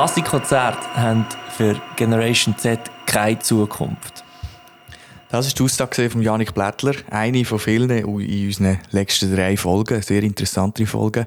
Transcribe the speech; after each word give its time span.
Klassikkonzerte 0.00 0.94
haben 0.94 1.26
für 1.54 1.78
Generation 1.96 2.56
Z 2.56 2.80
keine 3.04 3.38
Zukunft. 3.38 4.24
Das 5.28 5.46
ist 5.46 5.58
die 5.58 5.62
Aussage 5.62 6.08
von 6.08 6.22
Janik 6.22 6.54
Blättler, 6.54 6.94
eine 7.10 7.44
von 7.44 7.58
vielen 7.58 7.90
in 7.90 8.06
unseren 8.06 8.78
letzten 8.92 9.36
drei 9.36 9.58
Folgen, 9.58 10.00
sehr 10.00 10.22
interessante 10.22 10.86
Folgen. 10.86 11.26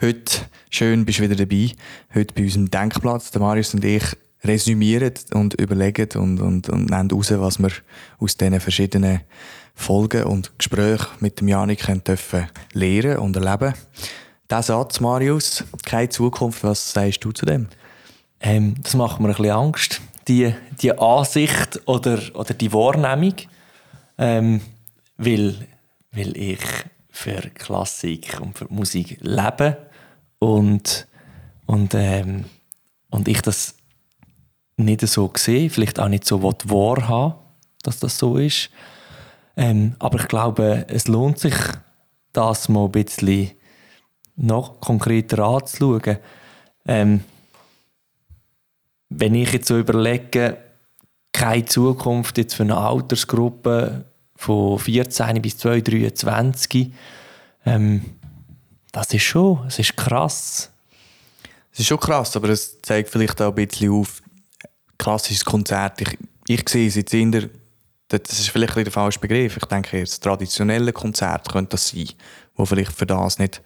Heute, 0.00 0.38
schön, 0.70 1.04
bist 1.04 1.20
du 1.20 1.22
wieder 1.22 1.36
dabei. 1.36 1.70
Heute 2.12 2.34
bei 2.34 2.42
unserem 2.42 2.68
Denkplatz, 2.68 3.30
der 3.30 3.42
Marius 3.42 3.74
und 3.74 3.84
ich 3.84 4.02
resümieren 4.42 5.14
und 5.32 5.54
überlegen 5.54 6.08
und, 6.16 6.40
und, 6.40 6.68
und 6.68 6.90
nehmen 6.90 7.10
heraus, 7.10 7.30
was 7.30 7.60
wir 7.60 7.70
aus 8.18 8.36
diesen 8.36 8.58
verschiedenen 8.58 9.20
Folgen 9.76 10.24
und 10.24 10.58
Gesprächen 10.58 11.06
mit 11.20 11.38
dem 11.38 11.46
Janik 11.46 11.86
dürfen 12.04 12.48
lernen 12.72 13.18
und 13.18 13.36
erleben. 13.36 13.72
Der 14.50 14.64
Satz, 14.64 14.98
Marius, 14.98 15.62
keine 15.86 16.08
Zukunft, 16.08 16.64
was 16.64 16.92
sagst 16.92 17.24
du 17.24 17.30
zu 17.30 17.46
dem? 17.46 17.68
Ähm, 18.40 18.74
das 18.82 18.94
macht 18.94 19.20
mir 19.20 19.28
ein 19.28 19.34
bisschen 19.34 19.52
Angst 19.52 20.00
die, 20.28 20.54
die 20.80 20.96
Ansicht 20.96 21.80
oder, 21.86 22.18
oder 22.34 22.54
die 22.54 22.72
Wahrnehmung, 22.72 23.34
ähm, 24.18 24.60
weil, 25.16 25.66
weil 26.12 26.36
ich 26.36 26.60
für 27.10 27.40
Klassik 27.54 28.38
und 28.40 28.56
für 28.56 28.66
Musik 28.68 29.18
lebe 29.20 29.76
und, 30.38 31.08
und, 31.66 31.94
ähm, 31.94 32.44
und 33.10 33.28
ich 33.28 33.42
das 33.42 33.74
nicht 34.76 35.06
so 35.06 35.30
sehe, 35.36 35.68
vielleicht 35.68 35.98
auch 35.98 36.08
nicht 36.08 36.24
so 36.24 36.42
wahrhaben 36.42 37.34
dass 37.82 37.98
das 37.98 38.18
so 38.18 38.36
ist. 38.36 38.70
Ähm, 39.56 39.96
aber 39.98 40.20
ich 40.20 40.28
glaube, 40.28 40.84
es 40.88 41.08
lohnt 41.08 41.38
sich, 41.38 41.54
das 42.32 42.68
mal 42.68 42.84
ein 42.84 42.92
bisschen 42.92 43.52
noch 44.36 44.80
konkreter 44.80 45.38
anzuschauen. 45.42 46.18
Ähm, 46.86 47.24
wenn 49.10 49.34
ich 49.34 49.52
jetzt 49.52 49.68
so 49.68 49.78
überlege, 49.78 50.56
keine 51.32 51.64
Zukunft 51.64 52.38
jetzt 52.38 52.54
für 52.54 52.62
eine 52.62 52.76
Altersgruppe 52.76 54.04
von 54.36 54.78
14 54.78 55.42
bis 55.42 55.58
23, 55.58 56.92
ähm, 57.66 58.04
das 58.92 59.12
ist 59.12 59.22
schon, 59.22 59.66
es 59.66 59.78
ist 59.78 59.96
krass. 59.96 60.70
Es 61.72 61.80
ist 61.80 61.86
schon 61.86 62.00
krass, 62.00 62.36
aber 62.36 62.48
es 62.48 62.80
zeigt 62.82 63.10
vielleicht 63.10 63.40
auch 63.42 63.48
ein 63.48 63.66
bisschen 63.66 63.92
auf, 63.92 64.22
klassisches 64.98 65.44
Konzert. 65.44 66.00
Ich, 66.00 66.18
ich 66.46 66.68
sehe 66.68 66.88
es 66.88 66.96
jetzt 66.96 67.14
in 67.14 67.32
der, 67.32 67.48
das 68.08 68.38
ist 68.38 68.50
vielleicht 68.50 68.76
der 68.76 68.90
falsche 68.90 69.20
Begriff. 69.20 69.56
Ich 69.56 69.64
denke, 69.66 70.00
das 70.00 70.18
traditionelle 70.20 70.92
Konzert 70.92 71.50
könnte 71.50 71.70
das 71.70 71.88
sein, 71.88 72.08
wo 72.54 72.64
vielleicht 72.64 72.92
für 72.92 73.06
das 73.06 73.38
nicht 73.38 73.62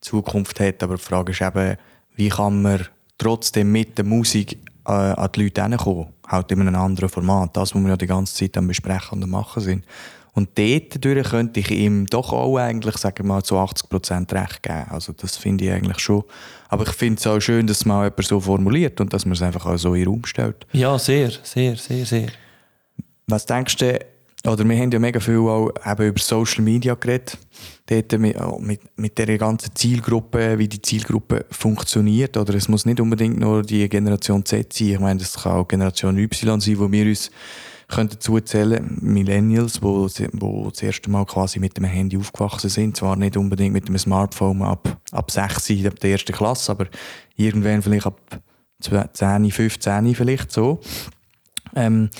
Zukunft 0.00 0.60
hat. 0.60 0.82
Aber 0.82 0.96
die 0.96 1.02
Frage 1.02 1.32
ist 1.32 1.42
eben, 1.42 1.76
wie 2.14 2.28
kann 2.28 2.62
man 2.62 2.86
trotzdem 3.18 3.72
mit 3.72 3.98
der 3.98 4.04
Musik 4.04 4.58
äh, 4.88 4.92
an 4.92 5.28
die 5.34 5.44
Leute 5.44 5.62
hinkommen. 5.62 6.08
Halt 6.26 6.50
in 6.50 6.60
einem 6.60 6.74
anderen 6.74 7.08
Format. 7.08 7.56
Das, 7.56 7.74
was 7.74 7.82
wir 7.82 7.88
ja 7.90 7.96
die 7.96 8.06
ganze 8.06 8.34
Zeit 8.34 8.56
am 8.56 8.66
Besprechen 8.66 9.22
und 9.22 9.30
Machen 9.30 9.62
sind. 9.62 9.84
Und 10.34 10.56
dort 10.56 11.04
durch 11.04 11.30
könnte 11.30 11.60
ich 11.60 11.70
ihm 11.70 12.06
doch 12.06 12.32
auch 12.32 12.58
eigentlich, 12.58 12.96
sagen 12.96 13.16
wir 13.18 13.24
mal, 13.24 13.42
zu 13.42 13.58
80 13.58 13.88
Prozent 13.88 14.32
recht 14.32 14.62
geben. 14.62 14.86
Also 14.90 15.12
das 15.12 15.36
finde 15.36 15.64
ich 15.64 15.72
eigentlich 15.72 15.98
schon. 15.98 16.22
Aber 16.68 16.84
ich 16.84 16.92
finde 16.92 17.18
es 17.18 17.26
auch 17.26 17.40
schön, 17.40 17.66
dass 17.66 17.84
man 17.84 18.04
jemand 18.04 18.24
so 18.24 18.38
formuliert 18.38 19.00
und 19.00 19.12
dass 19.12 19.24
man 19.24 19.32
es 19.32 19.42
einfach 19.42 19.66
auch 19.66 19.76
so 19.76 19.94
in 19.94 20.02
den 20.02 20.08
Raum 20.08 20.24
stellt. 20.24 20.66
Ja, 20.72 20.98
sehr, 20.98 21.30
sehr, 21.42 21.76
sehr, 21.76 22.06
sehr. 22.06 22.28
Was 23.26 23.46
denkst 23.46 23.76
du, 23.76 23.98
oder 24.46 24.68
wir 24.68 24.76
haben 24.76 24.90
ja 24.90 24.98
mega 24.98 25.18
viel 25.18 25.38
auch 25.38 25.70
eben 25.84 26.08
über 26.08 26.20
Social 26.20 26.62
Media 26.62 26.94
geredet, 26.94 27.38
dort 27.86 28.12
mit, 28.18 28.36
mit, 28.60 28.80
mit 28.96 29.18
der 29.18 29.36
ganzen 29.36 29.74
Zielgruppe, 29.74 30.58
wie 30.58 30.68
die 30.68 30.80
Zielgruppe 30.80 31.44
funktioniert. 31.50 32.36
Oder 32.36 32.54
es 32.54 32.68
muss 32.68 32.86
nicht 32.86 33.00
unbedingt 33.00 33.40
nur 33.40 33.62
die 33.62 33.88
Generation 33.88 34.44
Z 34.44 34.72
sein. 34.72 34.88
Ich 34.88 35.00
meine, 35.00 35.18
das 35.18 35.42
kann 35.42 35.52
auch 35.52 35.66
Generation 35.66 36.16
Y 36.18 36.60
sein, 36.60 36.78
wo 36.78 36.90
wir 36.90 37.06
uns 37.06 37.30
können 37.88 38.10
dazu 38.10 38.38
Millennials, 39.00 39.82
wo, 39.82 40.08
wo 40.32 40.70
das 40.70 40.82
erste 40.82 41.10
Mal 41.10 41.24
quasi 41.24 41.58
mit 41.58 41.76
dem 41.76 41.84
Handy 41.84 42.18
aufgewachsen 42.18 42.68
sind. 42.68 42.96
Zwar 42.96 43.16
nicht 43.16 43.36
unbedingt 43.36 43.72
mit 43.72 43.88
dem 43.88 43.98
Smartphone 43.98 44.62
ab, 44.62 45.00
ab 45.10 45.30
6, 45.30 45.86
ab 45.86 45.98
der 45.98 46.10
ersten 46.10 46.32
Klasse, 46.32 46.70
aber 46.70 46.86
irgendwann 47.36 47.82
vielleicht 47.82 48.06
ab 48.06 48.20
10, 48.80 49.50
15 49.50 50.14
vielleicht 50.14 50.52
so. 50.52 50.80
Ähm, 51.74 52.10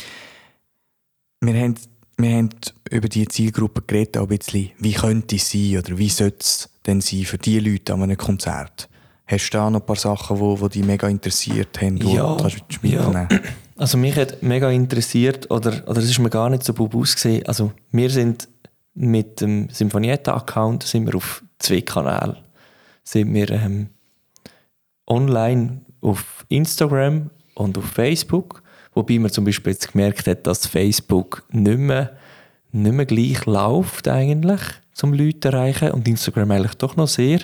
wir 1.40 1.54
haben 1.54 1.74
wir 2.18 2.36
haben 2.36 2.50
über 2.90 3.08
die 3.08 3.26
Zielgruppe 3.28 3.82
geredet, 3.86 4.18
auch 4.18 4.28
ein 4.28 4.38
bisschen, 4.38 4.70
wie 4.78 4.92
könnte 4.92 5.36
es 5.36 5.50
sein 5.50 5.78
oder 5.78 5.96
wie 5.96 6.08
sollte 6.08 6.38
es 6.40 6.68
denn 6.86 7.00
sein 7.00 7.24
für 7.24 7.38
die 7.38 7.60
Leute 7.60 7.94
an 7.94 8.02
einem 8.02 8.16
Konzert? 8.16 8.88
Hast 9.26 9.50
du 9.50 9.58
da 9.58 9.70
noch 9.70 9.80
ein 9.80 9.86
paar 9.86 9.96
Sachen, 9.96 10.36
die, 10.38 10.62
die 10.62 10.68
dich 10.68 10.84
mega 10.84 11.08
interessiert 11.08 11.80
haben, 11.80 11.96
ja, 11.98 12.36
du 12.36 12.86
ja. 12.86 13.28
Also 13.76 13.96
mich 13.96 14.16
hat 14.16 14.42
mega 14.42 14.70
interessiert, 14.70 15.48
oder, 15.52 15.86
oder 15.86 16.00
es 16.00 16.10
ist 16.10 16.18
mir 16.18 16.30
gar 16.30 16.50
nicht 16.50 16.64
so 16.64 16.74
bubus 16.74 17.14
gesehen. 17.14 17.46
Also 17.46 17.70
wir 17.92 18.10
sind 18.10 18.48
mit 18.94 19.40
dem 19.40 19.68
Symphonietta-Account 19.70 20.82
sind 20.82 21.06
wir 21.06 21.14
auf 21.14 21.44
zwei 21.60 21.82
Kanälen. 21.82 22.36
Sind 23.04 23.32
wir 23.32 23.48
ähm, 23.50 23.90
online 25.06 25.82
auf 26.00 26.44
Instagram 26.48 27.30
und 27.54 27.78
auf 27.78 27.84
Facebook 27.84 28.62
Wobei 28.98 29.20
man 29.20 29.30
zum 29.30 29.44
Beispiel 29.44 29.74
jetzt 29.74 29.92
gemerkt 29.92 30.26
hat, 30.26 30.44
dass 30.48 30.66
Facebook 30.66 31.44
nicht 31.52 31.78
mehr, 31.78 32.16
nicht 32.72 32.92
mehr 32.92 33.06
gleich 33.06 33.46
läuft 33.46 34.08
eigentlich, 34.08 34.60
zum 34.92 35.12
Leute 35.12 35.50
erreichen 35.50 35.92
und 35.92 36.08
Instagram 36.08 36.50
eigentlich 36.50 36.74
doch 36.74 36.96
noch 36.96 37.06
sehr. 37.06 37.38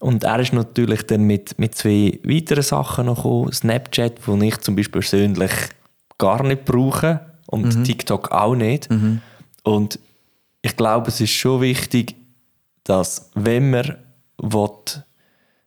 Und 0.00 0.24
er 0.24 0.40
ist 0.40 0.52
natürlich 0.52 1.04
dann 1.04 1.22
mit, 1.22 1.58
mit 1.58 1.74
zwei 1.74 2.20
weiteren 2.22 2.62
Sachen 2.62 3.06
noch 3.06 3.16
gekommen. 3.16 3.50
Snapchat, 3.50 4.28
wo 4.28 4.36
ich 4.36 4.58
zum 4.58 4.76
Beispiel 4.76 5.00
persönlich 5.00 5.52
gar 6.18 6.42
nicht 6.42 6.66
brauche 6.66 7.20
und 7.46 7.74
mhm. 7.74 7.84
TikTok 7.84 8.30
auch 8.30 8.54
nicht. 8.54 8.90
Mhm. 8.90 9.22
Und 9.62 9.98
ich 10.60 10.76
glaube, 10.76 11.08
es 11.08 11.18
ist 11.18 11.30
schon 11.30 11.62
wichtig, 11.62 12.14
dass 12.82 13.30
wenn 13.34 13.70
man 13.70 13.96
will, 14.36 14.68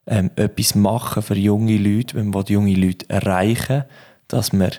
ähm, 0.06 0.30
etwas 0.36 0.76
machen 0.76 1.24
für 1.24 1.36
junge 1.36 1.78
Leute, 1.78 2.18
wenn 2.18 2.30
man 2.30 2.46
junge 2.46 2.76
Leute 2.76 3.10
erreichen 3.10 3.86
dass 4.28 4.54
man 4.54 4.72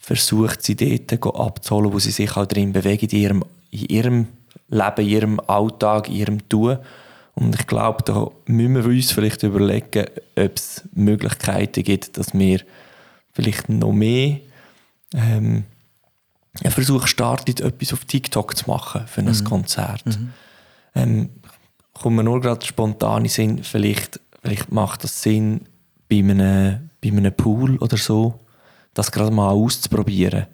versucht, 0.00 0.62
sie 0.62 0.74
dort 0.74 1.36
abzuholen, 1.36 1.92
wo 1.92 1.98
sie 1.98 2.10
sich 2.10 2.36
auch 2.36 2.46
drin 2.46 2.72
bewegen, 2.72 3.08
in 3.10 3.18
ihrem, 3.18 3.44
in 3.70 3.84
ihrem 3.86 4.26
Leben, 4.68 5.02
in 5.02 5.08
ihrem 5.08 5.40
Alltag, 5.46 6.08
in 6.08 6.14
ihrem 6.16 6.48
Tun. 6.48 6.78
Und 7.34 7.54
ich 7.54 7.66
glaube, 7.66 8.02
da 8.02 8.26
müssen 8.46 8.74
wir 8.74 8.86
uns 8.86 9.12
vielleicht 9.12 9.42
überlegen, 9.42 10.06
ob 10.36 10.56
es 10.56 10.82
Möglichkeiten 10.94 11.84
gibt, 11.84 12.16
dass 12.18 12.34
wir 12.34 12.60
vielleicht 13.32 13.68
noch 13.68 13.92
mehr 13.92 14.40
ähm, 15.14 15.64
einen 16.62 16.72
Versuch 16.72 17.06
startet, 17.06 17.60
etwas 17.60 17.92
auf 17.92 18.04
TikTok 18.04 18.56
zu 18.56 18.68
machen 18.68 19.06
für 19.06 19.20
ein 19.20 19.26
mhm. 19.26 19.44
Konzert. 19.44 20.06
Mhm. 20.06 20.32
Ähm, 20.94 21.28
kommt 21.92 22.16
mir 22.16 22.24
nur 22.24 22.40
gerade 22.40 22.64
spontan 22.66 23.24
in 23.24 23.28
Sinn, 23.28 23.64
vielleicht, 23.64 24.18
vielleicht 24.42 24.72
macht 24.72 25.04
das 25.04 25.22
Sinn 25.22 25.66
bei 26.08 26.18
einem, 26.18 26.90
bei 27.00 27.08
einem 27.08 27.32
Pool 27.32 27.76
oder 27.76 27.96
so, 27.96 28.40
das 28.94 29.12
gerade 29.12 29.30
mal 29.30 29.50
auszuprobieren. 29.50 30.46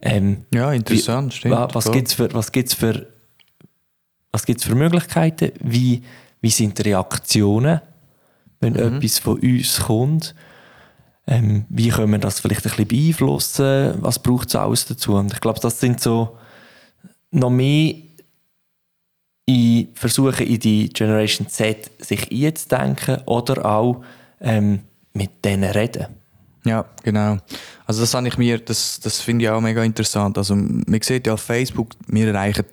Ähm, 0.00 0.44
ja, 0.52 0.72
interessant, 0.72 1.32
wie, 1.32 1.36
stimmt. 1.38 1.74
Was 1.74 1.90
gibt 1.90 2.08
es 2.08 2.14
für, 2.14 2.34
was 2.34 2.52
gibt's 2.52 2.74
für, 2.74 3.06
was 4.32 4.44
gibt's 4.44 4.64
für 4.64 4.74
Möglichkeiten? 4.74 5.52
Wie, 5.60 6.02
wie 6.40 6.50
sind 6.50 6.78
die 6.78 6.82
Reaktionen, 6.82 7.80
wenn 8.60 8.74
mhm. 8.74 8.96
etwas 8.96 9.18
von 9.18 9.38
uns 9.38 9.80
kommt? 9.80 10.34
Ähm, 11.26 11.64
wie 11.70 11.88
können 11.88 12.12
wir 12.12 12.18
das 12.18 12.40
vielleicht 12.40 12.66
ein 12.66 12.70
bisschen 12.70 12.88
beeinflussen? 12.88 13.94
Was 14.02 14.18
braucht 14.18 14.48
es 14.48 14.56
alles 14.56 14.84
dazu? 14.84 15.14
Und 15.14 15.32
ich 15.32 15.40
glaube, 15.40 15.60
das 15.60 15.80
sind 15.80 16.00
so 16.00 16.36
noch 17.30 17.50
mehr 17.50 17.94
in 19.46 19.88
Versuchen 19.94 20.46
in 20.46 20.58
die 20.58 20.88
Generation 20.90 21.48
Z 21.48 21.90
sich 21.98 22.30
einzudenken 22.30 23.22
oder 23.26 23.64
auch 23.64 24.02
ähm, 24.40 24.80
mit 25.12 25.44
denen 25.44 25.70
reden. 25.70 26.06
Ja, 26.64 26.86
genau. 27.02 27.38
Also 27.86 28.00
das 28.00 28.14
habe 28.14 28.26
ich 28.26 28.38
mir, 28.38 28.58
das, 28.58 29.00
das 29.00 29.20
finde 29.20 29.44
ich 29.44 29.50
auch 29.50 29.60
mega 29.60 29.84
interessant. 29.84 30.38
Also 30.38 30.56
man 30.56 31.02
sieht 31.02 31.26
ja 31.26 31.34
auf 31.34 31.42
Facebook, 31.42 31.90
wir 32.06 32.28
erreichen 32.28 32.64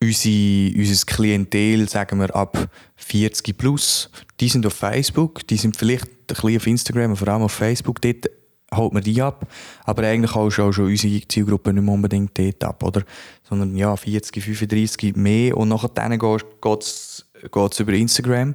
unsere, 0.00 0.78
unser 0.78 1.06
Klientel, 1.06 1.88
sagen 1.88 2.20
wir, 2.20 2.34
ab 2.34 2.68
40 2.96 3.56
plus. 3.56 4.10
Die 4.40 4.48
sind 4.48 4.66
auf 4.66 4.74
Facebook, 4.74 5.46
die 5.46 5.56
sind 5.56 5.76
vielleicht 5.76 6.06
ein 6.06 6.26
bisschen 6.26 6.56
auf 6.56 6.66
Instagram, 6.66 7.16
vor 7.16 7.28
allem 7.28 7.42
auf 7.42 7.52
Facebook. 7.52 8.00
Dort 8.00 8.26
holt 8.74 8.92
man 8.92 9.02
die 9.02 9.20
ab. 9.22 9.46
Aber 9.84 10.02
eigentlich 10.02 10.34
auch 10.34 10.50
schon, 10.50 10.72
schon 10.72 10.86
unsere 10.86 11.26
Zielgruppe 11.26 11.72
nicht 11.72 11.82
mehr 11.82 11.94
unbedingt 11.94 12.38
dort 12.38 12.64
ab, 12.64 12.82
oder? 12.82 13.02
Sondern 13.48 13.76
ja, 13.76 13.96
40, 13.96 14.42
35 14.42 15.16
mehr. 15.16 15.56
Und 15.56 15.68
nachher 15.68 15.90
geht 15.90 16.82
es 16.82 17.80
über 17.80 17.92
Instagram. 17.92 18.54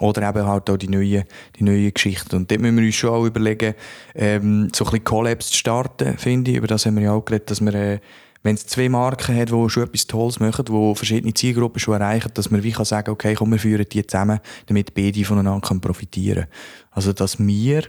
Oder 0.00 0.28
eben 0.28 0.46
halt 0.46 0.68
auch 0.68 0.76
die 0.76 0.88
neuen, 0.88 1.24
die 1.56 1.64
neuen 1.64 1.92
Geschichten. 1.92 2.34
Und 2.34 2.50
dort 2.50 2.60
müssen 2.60 2.76
wir 2.76 2.84
uns 2.84 2.94
schon 2.94 3.10
auch 3.10 3.24
überlegen, 3.24 3.74
ähm, 4.14 4.70
so 4.74 4.84
ein 4.84 4.90
bisschen 4.90 5.04
Collabs 5.04 5.50
zu 5.50 5.56
starten, 5.56 6.18
finde 6.18 6.50
ich. 6.50 6.56
Über 6.56 6.66
das 6.66 6.86
haben 6.86 6.96
wir 6.96 7.04
ja 7.04 7.12
auch 7.12 7.24
geredet, 7.24 7.50
dass 7.50 7.60
wir, 7.60 7.74
äh, 7.74 8.00
wenn 8.42 8.54
es 8.54 8.66
zwei 8.66 8.88
Marken 8.88 9.36
hat, 9.36 9.50
die 9.50 9.68
schon 9.68 9.82
etwas 9.82 10.06
Tolles 10.06 10.40
machen, 10.40 10.64
die 10.64 10.94
verschiedene 10.94 11.34
Zielgruppen 11.34 11.78
schon 11.78 12.00
erreichen, 12.00 12.30
dass 12.32 12.50
man 12.50 12.62
wie 12.62 12.72
kann 12.72 12.86
sagen, 12.86 13.10
okay, 13.10 13.34
komm, 13.34 13.52
wir 13.52 13.58
führen 13.58 13.84
die 13.90 14.06
zusammen, 14.06 14.40
damit 14.66 14.94
beide 14.94 15.24
voneinander 15.24 15.78
profitieren 15.80 16.44
können. 16.44 16.52
Also, 16.92 17.12
dass 17.12 17.38
wir 17.38 17.82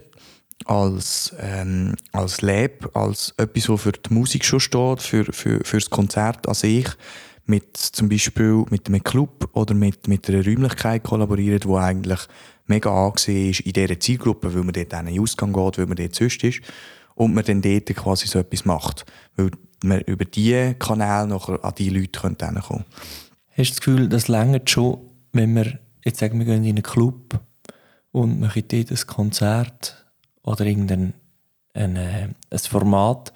als, 0.66 1.34
ähm, 1.40 1.96
als 2.12 2.42
Lab, 2.42 2.96
als 2.96 3.34
etwas, 3.38 3.70
was 3.70 3.82
für 3.82 3.94
die 3.94 4.14
Musik 4.14 4.44
schon 4.46 4.60
steht, 4.60 5.02
für, 5.02 5.26
für, 5.32 5.62
für 5.64 5.78
das 5.78 5.90
Konzert 5.90 6.48
an 6.48 6.54
sich, 6.54 6.88
mit 7.46 7.76
zum 7.78 8.10
Beispiel 8.10 8.66
mit 8.70 8.88
einem 8.88 9.04
Club 9.04 9.50
oder 9.54 9.74
mit, 9.74 10.08
mit 10.08 10.30
einer 10.30 10.46
Räumlichkeit 10.46 11.04
kollaboriert, 11.04 11.66
die 11.66 11.74
eigentlich 11.74 12.20
mega 12.68 13.08
angesehen 13.08 13.50
ist 13.50 13.60
in 13.62 13.74
dieser 13.74 14.00
Zielgruppe, 14.00 14.54
weil 14.54 14.64
man 14.64 14.74
dort 14.74 14.94
in 14.94 15.06
den 15.06 15.20
Ausgang 15.20 15.52
geht, 15.52 15.78
weil 15.78 15.88
man 15.88 15.98
dort 15.98 16.16
sonst 16.16 16.44
ist 16.44 16.62
und 17.16 17.34
man 17.34 17.44
dann 17.44 17.62
dort 17.62 17.86
quasi 17.96 18.28
so 18.28 18.40
etwas 18.40 18.66
macht. 18.66 19.06
Weil 19.36 19.52
man 19.84 20.02
über 20.02 20.26
diese 20.26 20.76
Kanäle 20.76 21.28
nachher 21.28 21.64
an 21.64 21.74
die 21.78 21.90
Leute 21.90 22.20
kommen 22.20 22.38
Hast 22.40 22.86
du 23.58 23.64
das 23.64 23.82
Gefühl, 23.82 24.10
das 24.10 24.28
längert 24.28 24.70
schon, 24.70 25.00
wenn 25.34 25.56
wir 25.56 25.80
jetzt 26.06 26.20
sagen, 26.20 26.40
wir 26.40 26.46
gehen 26.46 26.64
in 26.64 26.72
einen 26.72 26.84
Club 26.84 27.40
und 28.12 28.40
machen 28.40 28.64
dort 28.68 28.92
ein 28.92 29.08
Konzert 29.08 30.06
oder 30.44 30.66
irgendein 30.66 31.14
ein, 31.74 31.96
äh, 31.96 32.30
ein 32.50 32.60
Format, 32.60 33.34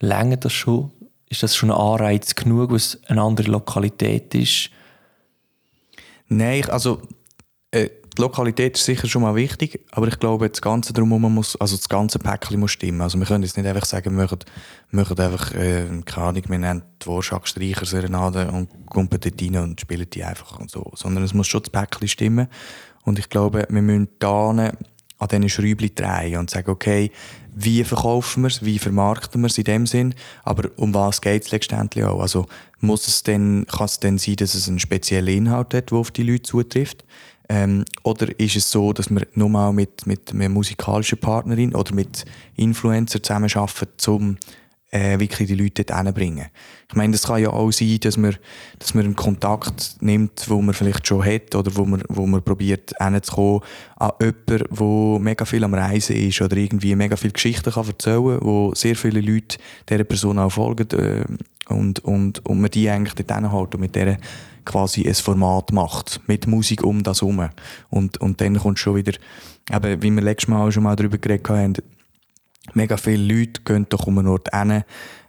längert 0.00 0.44
das 0.44 0.52
schon? 0.52 0.90
Ist 1.28 1.42
das 1.42 1.56
schon 1.56 1.70
ein 1.70 1.76
Anreiz 1.76 2.34
genug, 2.34 2.70
was 2.70 3.00
eine 3.06 3.22
andere 3.22 3.50
Lokalität 3.50 4.34
ist? 4.34 4.70
Nein, 6.28 6.64
also 6.70 7.02
äh, 7.70 7.88
die 8.16 8.22
Lokalität 8.22 8.76
ist 8.76 8.84
sicher 8.84 9.06
schon 9.08 9.22
mal 9.22 9.34
wichtig, 9.34 9.80
aber 9.90 10.08
ich 10.08 10.18
glaube, 10.18 10.48
das 10.48 10.62
Ganze 10.62 10.92
drumherum 10.92 11.34
muss, 11.34 11.54
also 11.56 11.76
das 11.76 11.88
ganze 11.88 12.18
Päckchen 12.18 12.58
muss 12.58 12.70
stimmen. 12.70 13.02
Also 13.02 13.18
wir 13.18 13.26
können 13.26 13.44
jetzt 13.44 13.56
nicht 13.56 13.66
einfach 13.66 13.84
sagen, 13.84 14.16
wir 14.16 14.22
machen, 14.24 14.38
wir 14.90 15.00
machen 15.00 15.18
einfach, 15.18 15.52
äh, 15.54 15.84
keine 16.04 16.26
Ahnung, 16.26 16.42
wir 16.48 16.58
nennen 16.58 16.82
die 17.02 17.06
Warschak 17.06 17.46
Streicher 17.46 17.84
Serenade 17.84 18.50
und 18.50 18.70
kommen 18.86 19.10
dort 19.10 19.26
rein 19.26 19.56
und 19.56 19.80
spielen 19.80 20.08
die 20.08 20.24
einfach 20.24 20.58
und 20.58 20.70
so. 20.70 20.90
Sondern 20.94 21.24
es 21.24 21.34
muss 21.34 21.46
schon 21.46 21.62
das 21.62 21.70
Päckchen 21.70 22.08
stimmen. 22.08 22.48
Und 23.04 23.18
ich 23.18 23.28
glaube, 23.28 23.66
wir 23.68 23.82
müssen 23.82 24.08
da 24.18 24.48
an 24.48 24.72
diesen 25.30 25.48
Schräubchen 25.48 25.94
drehen 25.94 26.38
und 26.38 26.50
sagen, 26.50 26.70
okay, 26.70 27.10
wie 27.58 27.82
verkaufen 27.84 28.42
wir 28.42 28.48
es, 28.48 28.64
wie 28.64 28.78
vermarkten 28.78 29.40
wir 29.40 29.46
es 29.46 29.56
in 29.56 29.64
dem 29.64 29.86
Sinn, 29.86 30.14
aber 30.44 30.68
um 30.76 30.92
was 30.92 31.22
geht 31.22 31.44
es 31.44 31.50
letztendlich 31.50 32.04
auch? 32.04 32.20
Also 32.20 32.46
muss 32.80 33.08
es 33.08 33.22
denn, 33.22 33.66
kann 33.66 33.86
es 33.86 33.98
denn 33.98 34.18
sein, 34.18 34.36
dass 34.36 34.54
es 34.54 34.68
einen 34.68 34.78
speziellen 34.78 35.34
Inhalt 35.34 35.72
hat, 35.72 35.90
der 35.90 35.98
auf 35.98 36.10
die 36.10 36.22
Leute 36.22 36.42
zutrifft? 36.42 37.04
Ähm, 37.48 37.86
oder 38.02 38.38
ist 38.38 38.56
es 38.56 38.70
so, 38.70 38.92
dass 38.92 39.08
wir 39.08 39.26
nur 39.34 39.48
mal 39.48 39.72
mit, 39.72 40.06
mit 40.06 40.32
einer 40.32 40.50
musikalischen 40.50 41.18
Partnerin 41.18 41.74
oder 41.74 41.94
mit 41.94 42.26
Influencer 42.56 43.22
zusammenarbeiten, 43.22 43.86
um 44.08 44.36
äh, 44.90 45.18
wirklich 45.18 45.48
die 45.48 45.54
Leute 45.54 45.84
dort 45.84 46.14
bringen. 46.14 46.46
Ich 46.88 46.94
meine, 46.94 47.12
das 47.12 47.24
kann 47.24 47.42
ja 47.42 47.50
auch 47.50 47.72
sein, 47.72 47.98
dass 48.00 48.16
man, 48.16 48.36
dass 48.78 48.94
man 48.94 49.04
einen 49.04 49.16
Kontakt 49.16 49.96
nimmt, 50.00 50.48
wo 50.48 50.62
man 50.62 50.74
vielleicht 50.74 51.06
schon 51.06 51.24
hat 51.24 51.54
oder 51.54 51.74
wo 51.74 51.84
man, 51.84 52.02
wo 52.08 52.26
man 52.26 52.42
probiert 52.42 52.92
hinzukommen 52.98 53.62
an 53.96 54.12
jemanden, 54.20 54.64
der 54.70 55.20
mega 55.20 55.44
viel 55.44 55.64
am 55.64 55.74
Reisen 55.74 56.16
ist 56.16 56.40
oder 56.40 56.56
irgendwie 56.56 56.94
mega 56.94 57.16
viele 57.16 57.32
Geschichten 57.32 57.72
kann 57.72 57.86
erzählen 57.86 58.38
kann, 58.38 58.46
wo 58.46 58.72
sehr 58.74 58.94
viele 58.94 59.20
Leute 59.20 59.58
dieser 59.88 60.04
Person 60.04 60.38
auch 60.38 60.50
folgen 60.50 60.88
äh, 60.92 61.24
und, 61.72 61.98
und, 62.00 62.46
und 62.46 62.60
man 62.60 62.70
die 62.70 62.88
eigentlich 62.88 63.26
dort 63.26 63.52
hält 63.52 63.74
und 63.74 63.80
mit 63.80 63.96
der 63.96 64.18
quasi 64.64 65.06
ein 65.06 65.14
Format 65.14 65.72
macht, 65.72 66.20
mit 66.26 66.46
Musik 66.46 66.82
um 66.84 67.02
das 67.02 67.22
herum. 67.22 67.48
Und, 67.88 68.20
und 68.20 68.40
dann 68.40 68.58
kommt 68.58 68.78
schon 68.78 68.96
wieder, 68.96 69.12
eben, 69.72 70.02
wie 70.02 70.10
wir 70.10 70.22
letztes 70.22 70.48
Mal 70.48 70.66
auch 70.66 70.70
schon 70.70 70.82
mal 70.82 70.96
darüber 70.96 71.18
geredet 71.18 71.48
haben, 71.48 71.74
mega 72.74 72.96
viele 72.96 73.34
Leute 73.34 73.62
gehen 73.62 73.86
doch 73.88 74.06
um 74.06 74.18
einen 74.18 74.28
Ort 74.28 74.48
hin, 74.54 74.84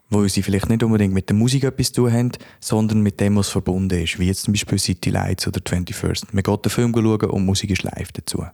wo 0.10 0.28
sie 0.28 0.42
vielleicht 0.42 0.70
nicht 0.70 0.84
unbedingt 0.84 1.14
mit 1.14 1.30
der 1.30 1.36
Musik 1.36 1.64
etwas 1.64 1.92
zu 1.92 2.04
tun 2.04 2.14
haben, 2.14 2.32
sondern 2.60 3.02
mit 3.02 3.20
dem, 3.20 3.36
was 3.36 3.50
verbunden 3.50 4.02
ist, 4.02 4.20
wie 4.20 4.28
jetzt 4.28 4.44
zum 4.44 4.54
Beispiel 4.54 4.80
City 4.80 5.10
Lights 5.10 5.48
oder 5.48 5.60
21st. 5.60 6.28
Man 6.32 6.44
geht 6.44 6.66
den 6.66 6.70
Film 6.70 6.94
schauen 6.94 7.30
und 7.30 7.46
Musik 7.46 7.72
ist 7.72 7.84
live 7.84 8.12
dazu. 8.14 8.46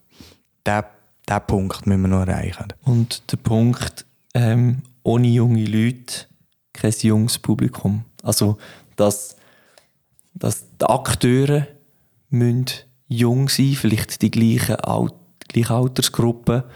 Diesen 0.65 1.47
Punkt 1.47 1.85
müssen 1.85 2.01
wir 2.01 2.07
noch 2.07 2.27
erreichen. 2.27 2.73
Und 2.83 3.31
der 3.31 3.37
Punkt, 3.37 4.05
ähm, 4.33 4.81
ohne 5.03 5.27
junge 5.27 5.65
Leute 5.65 6.25
kein 6.73 6.93
junges 7.01 7.37
Publikum. 7.37 8.05
Also, 8.23 8.57
dass 8.95 9.37
dass 10.33 10.65
die 10.77 10.85
Akteure 10.85 11.67
müssen 12.29 12.65
jung 13.07 13.49
sein 13.49 13.75
vielleicht 13.75 14.21
die 14.21 14.31
gleiche, 14.31 14.83
Al 14.83 15.09
gleiche 15.47 15.73
Altersgruppe, 15.73 16.69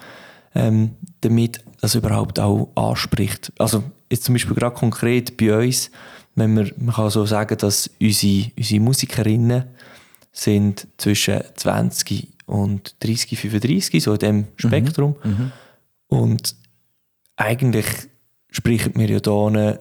ähm, 0.58 0.96
damit 1.22 1.64
das 1.82 1.96
überhaupt 1.96 2.40
auch 2.40 2.70
anspricht. 2.76 3.52
Also 3.60 3.84
jetzt 4.10 4.24
zum 4.24 4.34
Beispiel 4.34 4.56
gerade 4.56 4.76
konkret 4.76 5.38
bei 5.38 5.56
uns, 5.66 5.92
wenn 6.36 6.56
wir, 6.56 6.72
man 6.78 6.96
kann 6.96 7.10
so 7.10 7.26
sagen, 7.26 7.58
dass 7.58 7.90
unsere, 8.00 8.52
unsere 8.58 8.82
Musikerinnen 8.82 9.64
sind 10.32 10.88
zwischen 10.98 11.42
20 11.56 12.28
und 12.48 12.96
30, 13.00 13.40
35, 13.40 14.04
so 14.04 14.14
in 14.14 14.20
dem 14.20 14.38
mhm. 14.38 14.46
Spektrum. 14.58 15.16
Mhm. 15.24 15.52
Und 16.08 16.56
eigentlich 17.36 17.86
sprechen 18.50 18.94
wir 18.96 19.10
ja 19.10 19.20
hier 19.24 19.80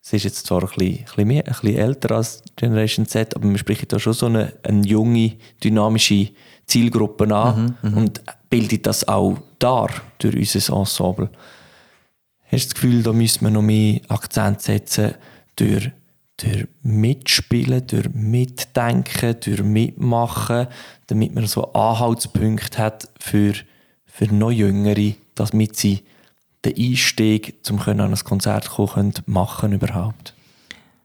Sie 0.00 0.16
ist 0.16 0.24
jetzt 0.24 0.46
zwar 0.46 0.62
ein 0.62 0.68
bisschen, 0.68 1.00
ein 1.00 1.04
bisschen, 1.04 1.28
mehr, 1.28 1.46
ein 1.46 1.52
bisschen 1.52 1.76
älter 1.76 2.16
als 2.16 2.42
Generation 2.56 3.06
Z, 3.06 3.36
aber 3.36 3.50
wir 3.50 3.58
sprechen 3.58 3.88
da 3.88 3.98
schon 3.98 4.14
so 4.14 4.26
eine, 4.26 4.54
eine 4.62 4.86
junge, 4.86 5.36
dynamische 5.62 6.30
Zielgruppe 6.68 7.34
an 7.34 7.76
mhm, 7.82 7.90
mhm, 7.90 7.96
und 7.96 8.22
bildet 8.48 8.86
das 8.86 9.08
auch 9.08 9.38
dar 9.58 9.90
durch 10.18 10.36
unser 10.36 10.76
Ensemble. 10.76 11.30
Hast 12.44 12.64
du 12.64 12.68
das 12.68 12.74
Gefühl, 12.74 13.02
da 13.02 13.12
müssen 13.12 13.44
wir 13.44 13.50
noch 13.50 13.62
mehr 13.62 14.00
Akzent 14.08 14.62
setzen 14.62 15.14
durch, 15.56 15.90
durch 16.36 16.68
Mitspielen, 16.82 17.86
durch 17.86 18.08
Mitdenken, 18.14 19.36
durch 19.40 19.62
Mitmachen, 19.62 20.68
damit 21.08 21.34
man 21.34 21.46
so 21.46 21.72
Anhaltspunkte 21.72 22.78
hat 22.78 23.08
für, 23.18 23.54
für 24.06 24.32
noch 24.32 24.52
Jüngere, 24.52 25.14
damit 25.34 25.76
sie 25.76 26.02
den 26.64 26.76
Einstieg, 26.76 27.54
um 27.70 27.80
an 27.80 28.00
ein 28.00 28.14
Konzert 28.16 28.68
kommen, 28.68 29.14
machen 29.26 29.72
überhaupt? 29.72 30.34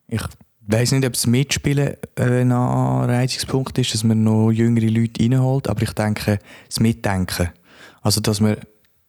Ich 0.08 0.22
weiß 0.68 0.92
nicht, 0.94 1.06
ob 1.06 1.14
das 1.14 1.28
Mitspielen 1.28 1.96
ein 2.16 2.52
Anreizungspunkt 2.52 3.78
ist, 3.78 3.94
dass 3.94 4.04
man 4.04 4.24
noch 4.24 4.52
jüngere 4.52 4.88
Leute 4.88 5.22
reinholt, 5.22 5.68
aber 5.68 5.82
ich 5.82 5.92
denke, 5.92 6.40
das 6.68 6.80
Mitdenken. 6.80 7.50
Also, 8.02 8.22
dass 8.22 8.40
man, 8.40 8.58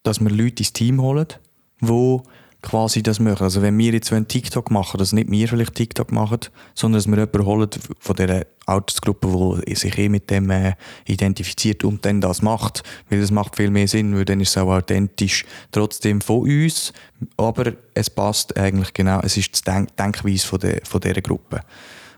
dass 0.02 0.20
man 0.20 0.32
Leute 0.32 0.62
ins 0.62 0.72
Team 0.72 1.00
holt, 1.00 1.40
die 1.80 2.18
quasi 2.64 3.02
das 3.02 3.20
machen. 3.20 3.44
Also 3.44 3.62
wenn 3.62 3.76
wir 3.78 3.92
jetzt 3.92 4.12
einen 4.12 4.26
TikTok 4.26 4.70
machen, 4.70 4.98
dass 4.98 5.12
nicht 5.12 5.30
wir 5.30 5.46
vielleicht 5.46 5.74
TikTok 5.74 6.10
machen, 6.10 6.40
sondern 6.74 6.98
dass 6.98 7.06
wir 7.06 7.16
jemanden 7.16 7.44
holen 7.44 7.68
von 8.00 8.16
dieser 8.16 8.46
Altersgruppe, 8.66 9.62
die 9.66 9.74
sich 9.74 9.96
eh 9.98 10.08
mit 10.08 10.30
dem 10.30 10.50
äh, 10.50 10.72
identifiziert 11.06 11.84
und 11.84 12.04
dann 12.06 12.22
das 12.22 12.40
macht, 12.40 12.82
weil 13.10 13.20
das 13.20 13.30
macht 13.30 13.56
viel 13.56 13.70
mehr 13.70 13.86
Sinn, 13.86 14.16
weil 14.16 14.24
dann 14.24 14.40
ist 14.40 14.50
es 14.50 14.56
auch 14.56 14.72
authentisch 14.72 15.44
trotzdem 15.70 16.22
von 16.22 16.40
uns, 16.40 16.94
aber 17.36 17.74
es 17.92 18.08
passt 18.08 18.56
eigentlich 18.56 18.94
genau, 18.94 19.20
es 19.22 19.36
ist 19.36 19.58
die 19.58 19.70
Denk 19.70 19.94
Denkweise 19.96 20.46
von, 20.46 20.58
der, 20.58 20.80
von 20.84 21.00
dieser 21.00 21.20
Gruppe. 21.20 21.60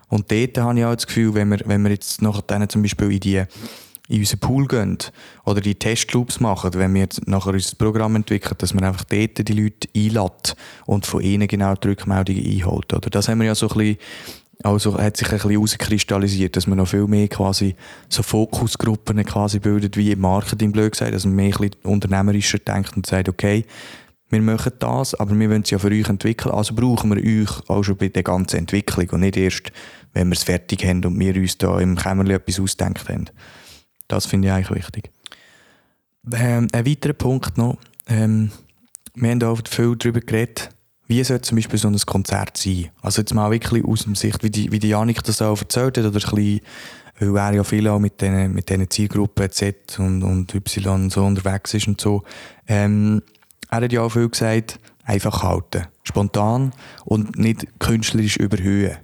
Und 0.09 0.31
dort 0.31 0.57
habe 0.57 0.79
ich 0.79 0.85
auch 0.85 0.95
das 0.95 1.05
Gefühl, 1.05 1.33
wenn 1.33 1.49
wir, 1.49 1.59
wenn 1.65 1.81
wir 1.83 1.91
jetzt 1.91 2.21
nachher 2.21 2.69
zum 2.69 2.81
Beispiel 2.81 3.11
in 3.11 3.19
die 3.19 3.43
in 4.07 4.19
unseren 4.19 4.39
Pool 4.39 4.67
gehen 4.67 4.97
oder 5.45 5.61
die 5.61 5.75
Testloops 5.75 6.39
machen, 6.39 6.73
wenn 6.73 6.93
wir 6.93 7.07
nachher 7.25 7.53
unser 7.53 7.75
Programm 7.75 8.15
entwickeln, 8.15 8.55
dass 8.57 8.73
man 8.73 8.83
einfach 8.83 9.03
dort 9.03 9.47
die 9.47 9.53
Leute 9.53 9.89
einlädt 9.95 10.55
und 10.85 11.05
von 11.05 11.21
ihnen 11.21 11.47
genau 11.47 11.75
die 11.75 11.89
Rückmeldungen 11.89 12.45
einholt. 12.45 12.93
Oder? 12.93 13.09
Das 13.09 13.27
haben 13.27 13.39
wir 13.39 13.47
ja 13.47 13.55
so 13.55 13.69
ein 13.69 13.77
bisschen 13.77 13.97
also 14.63 14.97
hat 14.97 15.17
sich 15.17 15.27
ein 15.27 15.35
bisschen 15.35 15.51
herauskristallisiert, 15.51 16.55
dass 16.55 16.65
man 16.65 16.79
noch 16.79 16.87
viel 16.87 17.05
mehr 17.07 17.27
quasi 17.27 17.75
so 18.09 18.23
Fokusgruppen 18.23 19.23
quasi 19.23 19.59
bildet, 19.59 19.97
wie 19.97 20.11
im 20.11 20.21
Marketing 20.21 20.71
blöd 20.71 20.93
gesagt, 20.93 21.13
dass 21.13 21.25
man 21.25 21.35
mehr 21.35 21.53
ein 21.59 21.71
unternehmerischer 21.83 22.57
denkt 22.57 22.95
und 22.95 23.05
sagt, 23.05 23.29
okay, 23.29 23.65
wir 24.29 24.41
machen 24.41 24.73
das, 24.79 25.15
aber 25.15 25.37
wir 25.39 25.49
wollen 25.49 25.61
es 25.61 25.69
ja 25.69 25.79
für 25.79 25.87
euch 25.91 26.09
entwickeln, 26.09 26.53
also 26.53 26.73
brauchen 26.73 27.15
wir 27.15 27.17
euch 27.17 27.69
auch 27.69 27.83
schon 27.83 27.97
bei 27.97 28.09
der 28.09 28.23
ganzen 28.23 28.57
Entwicklung 28.57 29.09
und 29.11 29.21
nicht 29.21 29.37
erst, 29.37 29.71
wenn 30.13 30.27
wir 30.27 30.35
es 30.35 30.43
fertig 30.43 30.85
haben 30.85 31.05
und 31.05 31.17
wir 31.19 31.35
uns 31.35 31.57
da 31.57 31.79
im 31.79 31.95
Kämmerchen 31.95 32.35
etwas 32.35 32.59
ausdenkt 32.59 33.07
haben. 33.07 33.29
Das 34.07 34.25
finde 34.25 34.47
ich 34.47 34.53
eigentlich 34.53 34.77
wichtig. 34.77 35.11
Ähm, 36.33 36.67
ein 36.71 36.85
weiterer 36.85 37.13
Punkt 37.13 37.57
noch. 37.57 37.77
Ähm, 38.07 38.51
wir 39.15 39.31
haben 39.31 39.43
auch 39.43 39.59
viel 39.67 39.95
darüber 39.95 40.19
geredet, 40.19 40.69
wie 41.07 41.23
soll 41.23 41.41
zum 41.41 41.55
Beispiel 41.55 41.79
so 41.79 41.87
ein 41.87 41.97
Konzert 42.05 42.57
sein? 42.57 42.89
Also 43.01 43.21
jetzt 43.21 43.33
mal 43.33 43.49
wirklich 43.49 43.83
aus 43.85 44.03
der 44.03 44.15
Sicht, 44.15 44.43
wie 44.43 44.49
die, 44.49 44.71
wie 44.71 44.79
die 44.79 44.89
Janik 44.89 45.23
das 45.23 45.41
auch 45.41 45.59
erzählt 45.59 45.97
hat, 45.97 46.05
oder 46.05 46.07
ein 46.07 46.13
bisschen, 46.13 46.61
weil 47.19 47.37
er 47.37 47.53
ja 47.53 47.63
viel 47.63 47.87
auch 47.87 47.99
mit 47.99 48.19
diesen 48.21 48.53
mit 48.53 48.93
Zielgruppen 48.93 49.49
Z 49.49 49.99
und, 49.99 50.21
und 50.23 50.53
Y 50.53 51.09
so 51.09 51.23
unterwegs 51.23 51.73
ist 51.73 51.87
und 51.87 51.99
so. 52.01 52.23
Ähm, 52.67 53.23
er 53.69 53.81
hat 53.81 53.91
ja 53.91 54.01
auch 54.01 54.09
viel 54.09 54.29
gesagt, 54.29 54.79
einfach 55.05 55.43
halten. 55.43 55.87
Spontan 56.03 56.73
und 57.05 57.37
nicht 57.37 57.67
künstlerisch 57.79 58.37
überhöhen. 58.37 58.97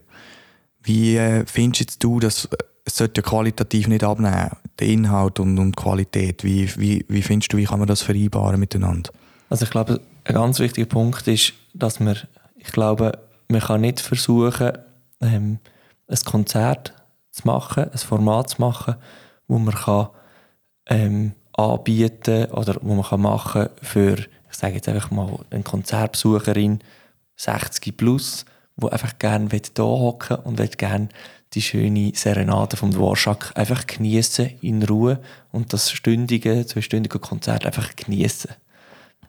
Wie 0.83 1.15
äh, 1.15 1.45
findest 1.45 2.03
du, 2.03 2.19
dass 2.19 2.49
es 2.85 2.97
sollte 2.97 3.21
ja 3.21 3.27
qualitativ 3.27 3.87
nicht 3.87 4.03
abnehmen, 4.03 4.51
der 4.79 4.87
Inhalt 4.87 5.39
und, 5.39 5.57
und 5.57 5.75
Qualität. 5.75 6.43
Wie, 6.43 6.69
wie, 6.77 7.05
wie 7.07 7.21
findest 7.21 7.53
du, 7.53 7.57
wie 7.57 7.65
kann 7.65 7.79
man 7.79 7.87
das 7.87 8.01
vereinbaren 8.01 8.59
miteinander? 8.59 9.11
Also 9.49 9.65
ich 9.65 9.71
glaube, 9.71 10.01
ein 10.25 10.33
ganz 10.33 10.59
wichtiger 10.59 10.87
Punkt 10.87 11.27
ist, 11.27 11.53
dass 11.73 11.99
man, 11.99 12.17
ich 12.57 12.71
glaube, 12.71 13.19
man 13.47 13.61
kann 13.61 13.81
nicht 13.81 14.01
versuchen, 14.01 14.71
ähm, 15.21 15.59
ein 16.07 16.17
Konzert 16.25 16.93
zu 17.31 17.47
machen, 17.47 17.89
ein 17.91 17.97
Format 17.97 18.49
zu 18.49 18.61
machen, 18.61 18.95
wo 19.47 19.59
man 19.59 19.73
kann, 19.73 20.09
ähm, 20.87 21.33
anbieten 21.53 22.45
oder 22.51 22.77
wo 22.81 22.95
man 22.95 23.05
kann 23.05 23.21
machen 23.21 23.69
für, 23.81 24.17
ich 24.17 24.57
sage 24.57 24.75
jetzt 24.75 24.89
einfach 24.89 25.11
mal, 25.11 25.39
eine 25.49 25.63
Konzertbesucherin 25.63 26.79
60 27.35 27.95
plus, 27.95 28.45
wo 28.75 28.87
einfach 28.87 29.17
gerne 29.19 29.49
da 29.73 29.83
hocken 29.83 30.37
und 30.37 30.77
gerne 30.77 31.09
die 31.53 31.61
schöne 31.61 32.11
Serenade 32.15 32.77
vom 32.77 32.91
Dvorak 32.91 33.51
einfach 33.55 33.85
genießen 33.85 34.49
in 34.61 34.83
Ruhe 34.83 35.19
und 35.51 35.71
das 35.73 35.91
stündige, 35.91 36.65
zweistündige 36.65 37.19
Konzert 37.19 37.65
einfach 37.65 37.95
genießen, 37.95 38.51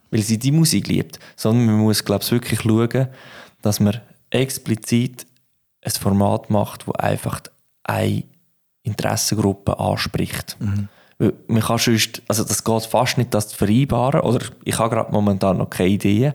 weil 0.09 0.21
sie 0.21 0.39
die 0.39 0.51
Musik 0.51 0.87
liebt, 0.87 1.19
sondern 1.35 1.67
man 1.67 1.77
muss, 1.77 2.03
glaube 2.03 2.23
ich, 2.23 2.31
wirklich 2.31 2.61
schauen, 2.61 3.07
dass 3.61 3.79
man 3.79 4.01
explizit 4.31 5.27
ein 5.83 5.91
Format 5.91 6.49
macht, 6.49 6.87
wo 6.87 6.93
einfach 6.93 7.41
eine 7.83 8.23
Interessengruppe 8.81 9.79
anspricht. 9.79 10.57
Mhm. 10.59 10.89
Man 11.47 11.61
kann 11.61 11.77
sonst, 11.77 12.21
also 12.27 12.43
das 12.43 12.63
geht 12.63 12.85
fast 12.85 13.17
nicht, 13.17 13.33
das 13.33 13.49
zu 13.49 13.55
vereinbaren, 13.55 14.21
oder 14.21 14.45
ich 14.63 14.77
habe 14.79 14.95
gerade 14.95 15.11
momentan 15.11 15.57
noch 15.57 15.69
keine 15.69 15.89
Idee, 15.89 16.33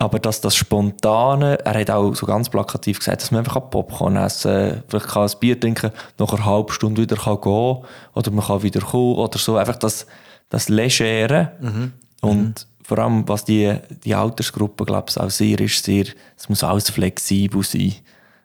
aber 0.00 0.20
dass 0.20 0.40
das 0.40 0.54
Spontane, 0.54 1.58
er 1.64 1.80
hat 1.80 1.90
auch 1.90 2.14
so 2.14 2.24
ganz 2.24 2.48
plakativ 2.48 3.00
gesagt, 3.00 3.20
dass 3.20 3.32
man 3.32 3.40
einfach 3.40 3.68
Popcorn 3.68 4.14
essen 4.14 4.70
kann, 4.70 4.82
vielleicht 4.86 5.08
kann 5.08 5.28
ein 5.28 5.38
Bier 5.40 5.58
trinken, 5.58 5.90
nach 6.18 6.32
einer 6.32 6.44
halben 6.44 6.72
Stunde 6.72 7.02
wieder 7.02 7.16
kann 7.16 7.40
gehen 7.40 7.84
oder 8.14 8.30
man 8.30 8.46
kann 8.46 8.62
wieder 8.62 8.80
kommen 8.80 9.16
oder 9.16 9.38
so, 9.38 9.56
einfach 9.56 9.74
das, 9.74 10.06
das 10.50 10.68
Legere 10.68 11.52
mhm. 11.60 11.92
und 12.20 12.46
mhm. 12.46 12.84
vor 12.84 12.98
allem, 13.00 13.28
was 13.28 13.44
die, 13.44 13.76
die 14.04 14.14
Altersgruppe, 14.14 14.84
glaube 14.84 15.06
ich, 15.10 15.18
auch 15.18 15.30
sehr 15.30 15.58
ist, 15.60 15.84
sehr, 15.84 16.06
es 16.36 16.48
muss 16.48 16.62
alles 16.62 16.90
flexibel 16.90 17.64
sein. 17.64 17.96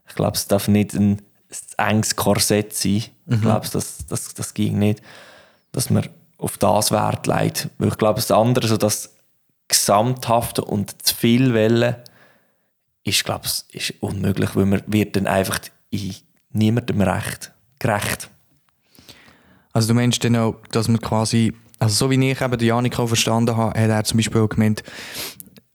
Ich 0.07 0.15
glaube, 0.15 0.35
es 0.35 0.47
darf 0.47 0.67
nicht 0.67 0.95
ein, 0.95 1.21
ein 1.77 1.89
enges 1.91 2.15
Korsett 2.15 2.73
sein. 2.73 3.03
Mhm. 3.27 3.35
Ich 3.35 3.41
glaube, 3.41 3.67
das, 3.71 4.07
das, 4.07 4.33
das 4.33 4.55
ging 4.55 4.79
nicht, 4.79 5.03
dass 5.71 5.91
man 5.91 6.09
auf 6.39 6.57
das 6.57 6.91
Wert 6.91 7.27
legt. 7.27 7.69
Weil 7.77 7.89
ich 7.89 7.97
glaube, 7.97 8.15
das 8.15 8.31
andere, 8.31 8.67
so 8.67 8.77
das 8.77 9.13
gesamthafte 9.67 10.63
und 10.63 11.01
zu 11.05 11.15
viel 11.15 11.53
Wellen 11.53 11.95
ist, 13.03 13.23
glaube 13.25 13.45
ich, 13.45 13.89
ist 13.89 14.01
unmöglich, 14.01 14.55
weil 14.55 14.65
man 14.65 14.83
wird 14.87 15.15
dann 15.15 15.27
einfach 15.27 15.59
in 15.89 16.15
niemandem 16.51 17.01
recht, 17.01 17.51
gerecht. 17.79 18.29
Also 19.73 19.89
du 19.89 19.93
meinst 19.95 20.23
dann 20.23 20.35
auch, 20.35 20.55
dass 20.71 20.87
man 20.87 21.01
quasi, 21.01 21.53
also 21.79 21.93
so 21.95 22.11
wie 22.11 22.31
ich 22.31 22.41
eben 22.41 22.59
Janik 22.59 22.99
auch 22.99 23.07
verstanden 23.07 23.57
habe, 23.57 23.79
hat 23.79 23.89
er 23.89 24.03
zum 24.03 24.17
Beispiel 24.17 24.41
auch 24.41 24.49
gemeint, 24.49 24.83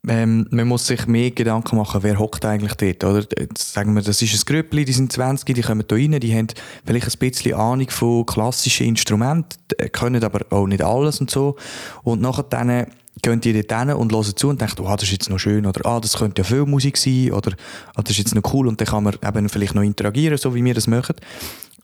ähm, 0.07 0.47
man 0.51 0.69
muss 0.69 0.87
sich 0.87 1.07
mehr 1.07 1.33
Gedanken 1.33 1.77
machen, 1.77 2.03
wer 2.03 2.19
hockt 2.19 2.45
eigentlich 2.45 2.75
dort, 2.75 3.05
oder? 3.05 3.27
Jetzt 3.39 3.73
sagen 3.73 3.95
wir, 3.95 4.03
das 4.03 4.23
ist 4.23 4.33
ein 4.33 4.47
Grüppli, 4.47 4.85
die 4.85 4.93
sind 4.93 5.13
20, 5.13 5.55
die 5.55 5.61
kommen 5.61 5.85
da 5.87 5.97
rein, 5.97 6.19
die 6.21 6.35
haben 6.35 6.47
vielleicht 6.87 7.09
ein 7.09 7.19
bisschen 7.19 7.55
Ahnung 7.55 7.91
von 7.91 8.25
klassischen 8.25 8.87
Instrumenten, 8.87 9.59
können 9.93 10.23
aber 10.23 10.47
auch 10.51 10.67
nicht 10.67 10.83
alles 10.83 11.21
und 11.21 11.31
so. 11.31 11.57
Und 12.05 12.21
nachher 12.23 12.87
gehen 13.23 13.41
die 13.41 13.53
dort 13.63 13.81
hin 13.81 13.95
und 13.95 14.13
hören 14.13 14.37
zu 14.37 14.49
und 14.49 14.61
denken, 14.61 14.81
oh, 14.81 14.95
das 14.95 15.05
ist 15.05 15.13
jetzt 15.13 15.31
noch 15.31 15.39
schön 15.39 15.67
oder 15.67 15.85
ah, 15.87 16.01
das 16.01 16.17
könnte 16.17 16.43
ja 16.43 16.45
viel 16.45 16.67
Musik 16.67 16.97
sein 16.97 17.33
oder 17.33 17.53
ah, 17.95 18.03
das 18.03 18.11
ist 18.13 18.19
jetzt 18.19 18.35
noch 18.35 18.53
cool 18.53 18.69
und 18.69 18.81
dann 18.81 18.89
kann 18.89 19.05
man 19.05 19.15
eben 19.27 19.49
vielleicht 19.49 19.75
noch 19.75 19.83
interagieren, 19.83 20.39
so 20.39 20.55
wie 20.55 20.65
wir 20.65 20.75
das 20.75 20.87
machen. 20.87 21.17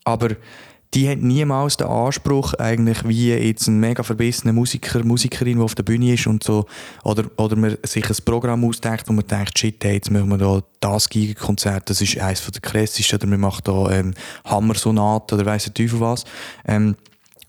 Aber 0.05 0.31
die 0.95 1.09
haben 1.09 1.27
niemals 1.27 1.77
den 1.77 1.89
Anspruch, 1.89 2.55
eigentlich 2.55 3.07
wie 3.07 3.33
jetzt 3.33 3.67
ein 3.67 3.81
mega 3.81 4.05
verbissener 4.05 4.53
Musiker, 4.53 5.05
Musikerin, 5.05 5.57
der 5.57 5.65
auf 5.65 5.75
der 5.75 5.83
Bühne 5.83 6.15
ist 6.15 6.27
und 6.29 6.45
so, 6.45 6.67
oder, 7.03 7.25
oder 7.37 7.57
man 7.57 7.77
sich 7.83 8.09
ein 8.09 8.17
Programm 8.25 8.65
ausdenkt, 8.65 9.09
wo 9.09 9.13
man 9.13 9.27
denkt, 9.27 9.59
shit, 9.59 9.83
hey, 9.83 9.95
jetzt 9.95 10.11
machen 10.13 10.29
wir 10.29 10.39
da 10.39 10.63
das 10.79 11.09
Gigakonzert, 11.09 11.91
das 11.91 12.01
ist 12.01 12.19
eines 12.19 12.47
der 12.47 12.61
krassesten, 12.61 13.19
oder 13.19 13.29
wir 13.29 13.39
machen 13.39 13.63
da 13.65 13.91
ähm, 13.91 14.15
Hammersonate 14.45 15.35
oder 15.35 15.47
weiss 15.47 15.65
der 15.65 15.75
Teufel 15.75 15.99
was. 15.99 16.25
Ähm, 16.65 16.95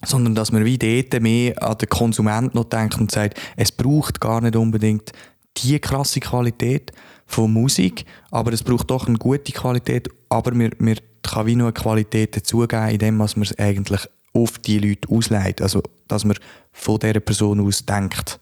sondern 0.06 0.36
dass 0.36 0.52
man 0.52 0.66
wie 0.66 0.78
dort 0.78 1.22
mehr 1.22 1.62
an 1.62 1.78
den 1.78 1.90
Konsument 1.90 2.56
noch 2.56 2.66
denkt 2.66 3.00
und 3.00 3.12
sagt, 3.12 3.40
es 3.56 3.72
braucht 3.72 4.22
gar 4.22 4.42
nicht 4.42 4.56
unbedingt 4.56 5.12
die 5.58 5.80
krasse 5.80 6.20
Qualität 6.20 6.92
von 7.26 7.52
Musik, 7.52 8.06
aber 8.32 8.54
es 8.54 8.64
braucht 8.64 8.92
doch 8.92 9.08
eine 9.08 9.18
gute 9.18 9.52
Qualität, 9.52 10.10
aber 10.30 10.54
man, 10.54 10.72
man 10.80 10.98
kann 11.24 11.46
wie 11.46 11.56
noch 11.56 11.66
eine 11.66 11.74
Qualität 11.74 12.36
dazugeben, 12.36 12.90
indem 12.90 13.18
man 13.18 13.28
es 13.28 13.58
eigentlich 13.58 14.08
auf 14.34 14.60
die 14.60 14.80
Leute 14.80 15.10
ausleitet, 15.10 15.62
also 15.62 15.82
dass 16.08 16.26
man 16.26 16.38
von 16.72 17.00
dieser 17.00 17.20
Person 17.20 17.66
aus 17.66 17.86
denkt. 17.86 18.40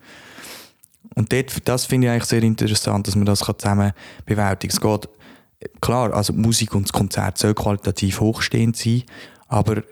Und 1.16 1.32
dort, 1.32 1.68
das 1.68 1.86
finde 1.86 2.08
ich 2.08 2.12
eigentlich 2.12 2.26
sehr 2.26 2.44
interessant, 2.44 3.08
dass 3.08 3.16
man 3.16 3.26
das 3.26 3.40
zusammen 3.40 3.94
bewältigen 4.26 4.76
kann. 4.76 4.92
Es 4.94 5.02
geht, 5.02 5.80
klar, 5.82 6.14
also 6.14 6.34
Musik 6.34 6.74
und 6.74 6.86
das 6.86 6.94
Konzert 6.94 7.38
soll 7.38 7.54
qualitativ 7.54 8.20
hochstehend 8.20 8.76
sein, 8.76 9.04
aber 9.48 9.84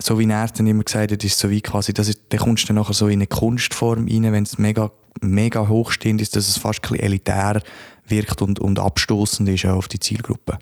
so 0.00 0.18
wie 0.18 0.28
er 0.30 0.46
dann 0.48 0.66
immer 0.66 0.84
gesagt 0.84 1.10
hat, 1.10 1.24
ist 1.24 1.38
so 1.38 1.50
wie 1.50 1.60
quasi, 1.60 1.92
das 1.92 2.08
ist, 2.08 2.20
dann 2.28 2.40
kommst 2.40 2.64
du 2.64 2.66
dann 2.68 2.76
nachher 2.76 2.94
so 2.94 3.08
in 3.08 3.14
eine 3.14 3.26
Kunstform 3.26 4.06
rein, 4.08 4.32
wenn 4.32 4.44
es 4.44 4.58
mega, 4.58 4.92
mega 5.20 5.66
hochstehend 5.66 6.20
ist, 6.20 6.36
dass 6.36 6.48
es 6.48 6.56
fast 6.56 6.80
ein 6.80 6.82
bisschen 6.82 7.04
elitär 7.04 7.62
wirkt 8.06 8.40
und, 8.40 8.60
und 8.60 8.78
abstoßend 8.78 9.48
ist 9.48 9.66
auch 9.66 9.76
auf 9.76 9.88
die 9.88 9.98
Zielgruppe. 9.98 10.58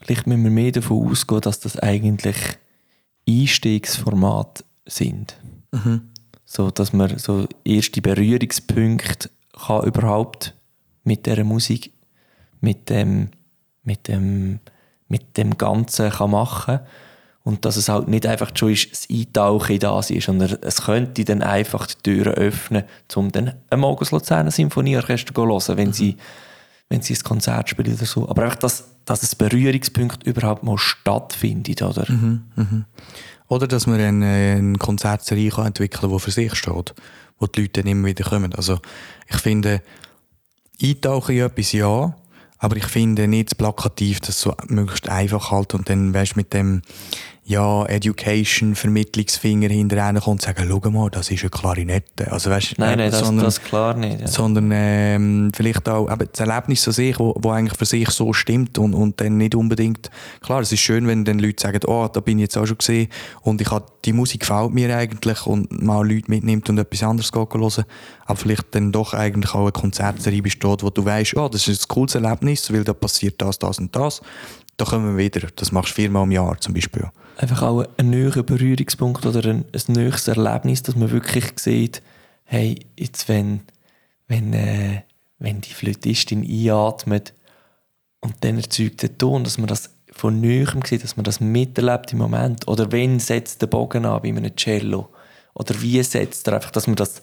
Vielleicht 0.00 0.26
müssen 0.26 0.44
wir 0.44 0.50
mehr 0.50 0.72
davon 0.72 1.10
ausgehen, 1.10 1.40
dass 1.40 1.60
das 1.60 1.78
eigentlich 1.78 2.36
Einstiegsformate 3.28 4.64
sind. 4.86 5.36
Mhm. 5.72 6.10
So, 6.44 6.70
dass 6.70 6.92
man 6.92 7.18
so 7.18 7.48
erste 7.64 8.02
Berührungspunkte 8.02 9.30
kann 9.66 9.84
überhaupt 9.84 10.54
mit 11.02 11.26
dieser 11.26 11.42
Musik, 11.42 11.92
mit 12.60 12.88
dem, 12.90 13.30
mit 13.82 14.06
dem, 14.06 14.60
mit 15.08 15.36
dem 15.36 15.58
Ganzen 15.58 16.10
kann 16.10 16.30
machen 16.30 16.76
kann 16.76 16.86
und 17.44 17.66
dass 17.66 17.76
es 17.76 17.90
halt 17.90 18.08
nicht 18.08 18.26
einfach 18.26 18.50
schon 18.54 18.72
ist, 18.72 18.90
das 18.90 19.08
Eintauchen 19.10 19.74
in 19.74 19.80
das 19.80 20.10
ist, 20.10 20.24
sondern 20.24 20.56
es 20.62 20.82
könnte 20.82 21.24
dann 21.24 21.42
einfach 21.42 21.86
die 21.86 22.02
Türen 22.02 22.32
öffnen, 22.32 22.84
um 23.14 23.30
dann 23.30 23.52
ein 23.68 23.80
Mogus 23.80 24.10
Luzerner 24.10 24.50
Symphonieorchester 24.50 25.34
zu 25.34 25.46
hören, 25.46 25.76
wenn, 25.76 25.88
mhm. 25.88 25.92
sie, 25.92 26.16
wenn 26.88 27.02
sie 27.02 27.14
ein 27.14 27.22
Konzert 27.22 27.68
spielen 27.68 27.94
oder 27.94 28.06
so. 28.06 28.26
Aber 28.28 28.44
einfach, 28.44 28.56
dass, 28.56 28.84
dass 29.04 29.22
ein 29.22 29.36
Berührungspunkt 29.36 30.26
überhaupt 30.26 30.62
mal 30.62 30.78
stattfindet, 30.78 31.82
oder? 31.82 32.10
Mhm, 32.10 32.44
mhm. 32.56 32.84
Oder 33.48 33.68
dass 33.68 33.86
man 33.86 34.00
eine, 34.00 34.56
eine 34.56 34.78
Konzertserie 34.78 35.50
kann 35.50 35.66
entwickeln 35.66 36.00
kann, 36.00 36.12
die 36.12 36.20
für 36.20 36.30
sich 36.30 36.54
steht, 36.54 36.94
wo 37.38 37.46
die 37.46 37.60
Leute 37.60 37.82
dann 37.82 37.92
immer 37.92 38.08
wieder 38.08 38.24
kommen. 38.24 38.54
Also 38.54 38.78
ich 39.28 39.36
finde, 39.36 39.82
Eintauchen 40.82 41.36
in 41.36 41.42
etwas 41.42 41.72
ja, 41.72 42.14
aber 42.58 42.76
ich 42.76 42.86
finde 42.86 43.28
nicht 43.28 43.58
plakativ, 43.58 44.20
dass 44.20 44.40
so 44.40 44.54
möglichst 44.68 45.10
einfach 45.10 45.50
halt 45.50 45.74
und 45.74 45.90
dann 45.90 46.14
weißt 46.14 46.36
mit 46.36 46.54
dem 46.54 46.80
ja, 47.46 47.84
Education, 47.84 48.74
Vermittlungsfinger 48.74 49.68
hinterher 49.68 50.14
kommt 50.14 50.26
und 50.26 50.42
sagen, 50.42 50.66
schau 50.66 50.90
mal, 50.90 51.10
das 51.10 51.30
ist 51.30 51.42
eine 51.42 51.50
Klarinette. 51.50 52.32
Also, 52.32 52.50
weißt, 52.50 52.78
nein, 52.78 52.98
nein, 52.98 53.10
das, 53.10 53.20
sondern, 53.20 53.44
das 53.44 53.62
klar 53.62 53.94
nicht. 53.94 54.20
Ja. 54.20 54.26
Sondern 54.26 54.70
ähm, 54.72 55.52
vielleicht 55.54 55.86
auch 55.88 56.10
eben 56.10 56.26
das 56.32 56.40
Erlebnis 56.40 56.86
an 56.88 56.94
sich, 56.94 57.18
wo, 57.18 57.34
wo 57.38 57.50
eigentlich 57.50 57.76
für 57.76 57.84
sich 57.84 58.08
so 58.10 58.32
stimmt 58.32 58.78
und, 58.78 58.94
und 58.94 59.20
dann 59.20 59.36
nicht 59.36 59.54
unbedingt, 59.54 60.10
klar, 60.40 60.62
es 60.62 60.72
ist 60.72 60.80
schön, 60.80 61.06
wenn 61.06 61.26
dann 61.26 61.38
Leute 61.38 61.62
sagen, 61.62 61.80
oh, 61.86 62.08
da 62.10 62.20
bin 62.20 62.38
ich 62.38 62.44
jetzt 62.44 62.56
auch 62.56 62.66
schon 62.66 62.78
gesehen 62.78 63.08
und 63.42 63.60
ich 63.60 63.70
habe, 63.70 63.86
die 64.06 64.14
Musik 64.14 64.40
gefällt 64.40 64.72
mir 64.72 64.96
eigentlich 64.96 65.46
und 65.46 65.82
mal 65.82 66.06
Leute 66.08 66.30
mitnimmt 66.30 66.70
und 66.70 66.78
etwas 66.78 67.02
anderes 67.02 67.30
hören, 67.34 67.84
aber 68.24 68.36
vielleicht 68.38 68.74
dann 68.74 68.90
doch 68.90 69.12
eigentlich 69.12 69.54
auch 69.54 69.62
eine 69.62 69.72
Konzertserie 69.72 70.40
besteht, 70.40 70.82
wo 70.82 70.88
du 70.88 71.04
weißt, 71.04 71.36
oh, 71.36 71.48
das 71.50 71.68
ist 71.68 71.84
ein 71.84 71.88
cooles 71.88 72.14
Erlebnis, 72.14 72.72
weil 72.72 72.84
da 72.84 72.94
passiert 72.94 73.42
das, 73.42 73.58
das 73.58 73.78
und 73.78 73.94
das 73.94 74.22
da 74.76 74.84
kommen 74.84 75.16
wir 75.16 75.24
wieder. 75.24 75.48
Das 75.54 75.72
machst 75.72 75.90
du 75.90 75.94
viermal 75.94 76.24
im 76.24 76.32
Jahr 76.32 76.58
zum 76.60 76.74
Beispiel. 76.74 77.08
Einfach 77.36 77.62
auch 77.62 77.84
ein 77.96 78.10
neuer 78.10 78.42
Berührungspunkt 78.42 79.26
oder 79.26 79.44
ein, 79.48 79.64
ein 79.72 79.92
neues 79.92 80.28
Erlebnis, 80.28 80.82
dass 80.82 80.96
man 80.96 81.10
wirklich 81.10 81.52
sieht, 81.56 82.02
hey, 82.44 82.78
jetzt 82.98 83.28
wenn, 83.28 83.60
wenn, 84.28 84.52
äh, 84.52 85.02
wenn 85.38 85.60
die 85.60 85.72
Flötistin 85.72 86.42
einatmet 86.42 87.34
und 88.20 88.36
dann 88.40 88.56
erzeugt 88.58 89.02
der 89.02 89.18
Ton, 89.18 89.44
dass 89.44 89.58
man 89.58 89.66
das 89.66 89.90
von 90.12 90.40
Neuem 90.40 90.82
sieht, 90.84 91.02
dass 91.02 91.16
man 91.16 91.24
das 91.24 91.40
miterlebt 91.40 92.12
im 92.12 92.18
Moment. 92.18 92.68
Oder 92.68 92.92
wenn 92.92 93.18
setzt 93.18 93.60
der 93.62 93.66
Bogen 93.66 94.06
an 94.06 94.22
bei 94.22 94.28
einem 94.28 94.54
Cello? 94.54 95.08
Oder 95.54 95.80
wie 95.82 96.02
setzt 96.02 96.46
er 96.46 96.54
einfach, 96.54 96.70
dass 96.70 96.86
man 96.86 96.96
das 96.96 97.20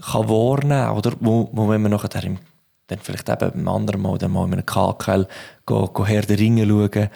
kann 0.00 0.28
wahrnehmen 0.28 0.86
kann, 0.86 0.96
oder? 0.96 1.12
Wo, 1.20 1.48
wo 1.52 1.68
wenn 1.68 1.82
man 1.82 1.90
nachher 1.90 2.22
im 2.22 2.38
dann 2.86 2.98
vielleicht 3.00 3.28
eben 3.28 3.50
beim 3.50 3.68
anderen 3.68 4.00
Mal, 4.00 4.18
dann 4.18 4.30
mal 4.30 4.46
in 4.46 4.52
einem 4.52 4.66
KKL 4.66 5.26
go, 5.64 5.88
go 5.88 6.06
Herr 6.06 6.22
der 6.22 6.38
Ringe 6.38 6.66
schauen, 6.66 7.10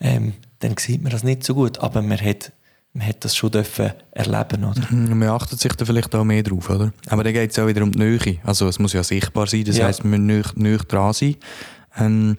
ähm, 0.00 0.34
dann 0.60 0.76
sieht 0.78 1.02
man 1.02 1.12
das 1.12 1.22
nicht 1.22 1.44
so 1.44 1.54
gut. 1.54 1.78
Aber 1.78 2.02
man 2.02 2.20
hat, 2.20 2.52
man 2.92 3.06
hat 3.06 3.24
das 3.24 3.36
schon 3.36 3.50
dürfen 3.50 3.92
erleben, 4.12 4.64
oder? 4.64 4.82
Mhm, 4.90 5.18
man 5.18 5.28
achtet 5.28 5.60
sich 5.60 5.72
da 5.72 5.84
vielleicht 5.84 6.14
auch 6.14 6.24
mehr 6.24 6.42
drauf, 6.42 6.70
oder? 6.70 6.92
Aber 7.08 7.24
dann 7.24 7.32
geht 7.32 7.50
es 7.50 7.58
auch 7.58 7.66
wieder 7.66 7.82
um 7.82 7.92
die 7.92 7.98
Nähe. 7.98 8.38
Also 8.44 8.68
es 8.68 8.78
muss 8.78 8.92
ja 8.92 9.02
sichtbar 9.02 9.46
sein, 9.46 9.64
das 9.64 9.78
ja. 9.78 9.86
heisst, 9.86 10.04
man 10.04 10.26
muss 10.26 10.56
näher 10.56 10.78
dran 10.78 11.12
sein. 11.12 11.36
Ähm, 11.98 12.38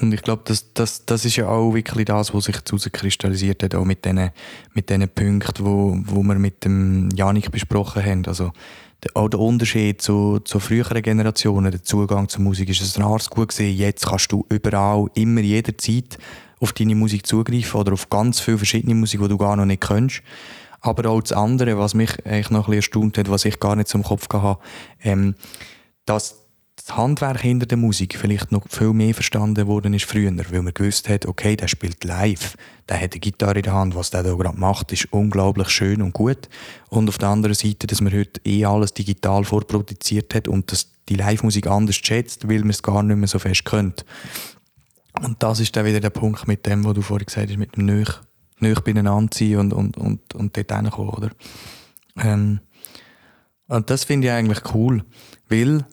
und 0.00 0.14
ich 0.14 0.22
glaube, 0.22 0.42
das, 0.44 0.72
das, 0.72 1.04
das 1.04 1.24
ist 1.24 1.36
ja 1.36 1.48
auch 1.48 1.74
wirklich 1.74 2.04
das, 2.04 2.32
was 2.32 2.44
sich 2.44 2.56
herauskristallisiert 2.56 3.62
hat, 3.64 3.74
auch 3.74 3.84
mit 3.84 4.04
diesen 4.04 4.30
mit 4.72 5.14
Punkten, 5.14 5.66
wo, 5.66 5.98
wo 6.04 6.22
wir 6.22 6.36
mit 6.36 6.64
dem 6.64 7.08
Janik 7.10 7.50
besprochen 7.50 8.04
haben. 8.04 8.24
Also 8.26 8.52
auch 9.14 9.28
der 9.28 9.40
Unterschied 9.40 10.00
zu, 10.00 10.38
zu 10.40 10.60
früheren 10.60 11.02
Generationen, 11.02 11.70
der 11.70 11.82
Zugang 11.82 12.28
zur 12.28 12.42
Musik, 12.42 12.68
ist 12.68 12.82
es 12.82 12.98
Ars 12.98 13.30
gut 13.30 13.48
gesehen. 13.48 13.76
Jetzt 13.76 14.06
kannst 14.06 14.30
du 14.30 14.46
überall, 14.48 15.06
immer, 15.14 15.40
jederzeit 15.40 16.18
auf 16.60 16.72
deine 16.72 16.94
Musik 16.94 17.26
zugreifen 17.26 17.80
oder 17.80 17.92
auf 17.92 18.10
ganz 18.10 18.40
viele 18.40 18.58
verschiedene 18.58 18.94
Musik, 18.94 19.20
die 19.20 19.28
du 19.28 19.38
gar 19.38 19.56
noch 19.56 19.64
nicht 19.64 19.82
kennst. 19.82 20.22
Aber 20.80 21.10
auch 21.10 21.20
das 21.20 21.32
andere, 21.32 21.78
was 21.78 21.94
mich 21.94 22.24
eigentlich 22.24 22.50
noch 22.50 22.68
ein 22.68 22.76
bisschen 22.76 23.00
erstaunt 23.00 23.18
hat, 23.18 23.30
was 23.30 23.44
ich 23.44 23.60
gar 23.60 23.76
nicht 23.76 23.88
zum 23.88 24.02
Kopf 24.02 24.28
hatte, 24.32 24.60
ähm, 25.02 25.34
dass 26.06 26.40
das 26.76 26.96
Handwerk 26.96 27.40
hinter 27.40 27.66
der 27.66 27.76
Musik 27.76 28.16
vielleicht 28.16 28.52
noch 28.52 28.66
viel 28.68 28.92
mehr 28.92 29.12
verstanden 29.12 29.66
worden 29.66 29.92
ist 29.92 30.06
früher, 30.06 30.32
weil 30.50 30.62
man 30.62 30.72
gewusst 30.72 31.08
hat, 31.08 31.26
okay, 31.26 31.56
der 31.56 31.68
spielt 31.68 32.04
live, 32.04 32.56
der 32.88 32.96
hat 32.96 33.12
eine 33.12 33.20
Gitarre 33.20 33.58
in 33.58 33.62
der 33.62 33.74
Hand, 33.74 33.94
was 33.94 34.10
der 34.10 34.22
da 34.22 34.32
gerade 34.34 34.58
macht, 34.58 34.90
ist 34.92 35.12
unglaublich 35.12 35.68
schön 35.68 36.00
und 36.00 36.14
gut. 36.14 36.48
Und 36.88 37.08
auf 37.08 37.18
der 37.18 37.28
anderen 37.28 37.54
Seite, 37.54 37.86
dass 37.86 38.00
man 38.00 38.12
heute 38.12 38.40
eh 38.44 38.64
alles 38.64 38.94
digital 38.94 39.44
vorproduziert 39.44 40.34
hat 40.34 40.48
und 40.48 40.72
dass 40.72 40.88
die 41.08 41.16
Live-Musik 41.16 41.66
anders 41.66 41.96
schätzt, 41.96 42.48
weil 42.48 42.60
man 42.60 42.70
es 42.70 42.82
gar 42.82 43.02
nicht 43.02 43.16
mehr 43.16 43.28
so 43.28 43.38
fest 43.38 43.64
könnte. 43.64 44.04
Und 45.22 45.42
das 45.42 45.60
ist 45.60 45.76
dann 45.76 45.84
wieder 45.84 46.00
der 46.00 46.10
Punkt 46.10 46.48
mit 46.48 46.66
dem, 46.66 46.84
was 46.84 46.94
du 46.94 47.02
vorhin 47.02 47.26
gesagt 47.26 47.50
hast, 47.50 47.58
mit 47.58 47.76
dem 47.76 47.84
Nöch, 47.84 48.20
Nöch 48.58 48.80
beieinander 48.80 49.30
ziehen 49.30 49.58
und, 49.58 49.72
und, 49.72 49.96
und, 49.96 50.34
und 50.34 50.56
dort 50.56 50.72
hinkommen, 50.72 51.10
oder? 51.10 51.30
Ähm, 52.16 52.60
und 53.68 53.90
das 53.90 54.04
finde 54.04 54.28
ich 54.28 54.32
eigentlich 54.32 54.74
cool, 54.74 55.04
weil 55.48 55.84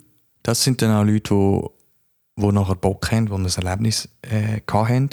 das 0.43 0.63
sind 0.63 0.81
dann 0.81 0.95
auch 0.95 1.03
Leute, 1.03 1.33
die, 1.33 2.41
die 2.41 2.51
nachher 2.51 2.75
Bock 2.75 3.11
haben, 3.11 3.27
die 3.27 3.33
ein 3.33 3.45
Erlebnis 3.45 4.09
äh, 4.21 4.61
haben 4.71 5.09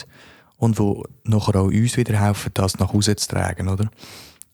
und 0.58 0.78
die 0.78 1.02
nachher 1.24 1.56
auch 1.56 1.66
uns 1.66 1.96
wieder 1.96 2.18
helfen, 2.18 2.52
das 2.54 2.78
nach 2.78 2.92
Hause 2.92 3.16
zu 3.16 3.28
tragen, 3.28 3.68
oder? 3.68 3.90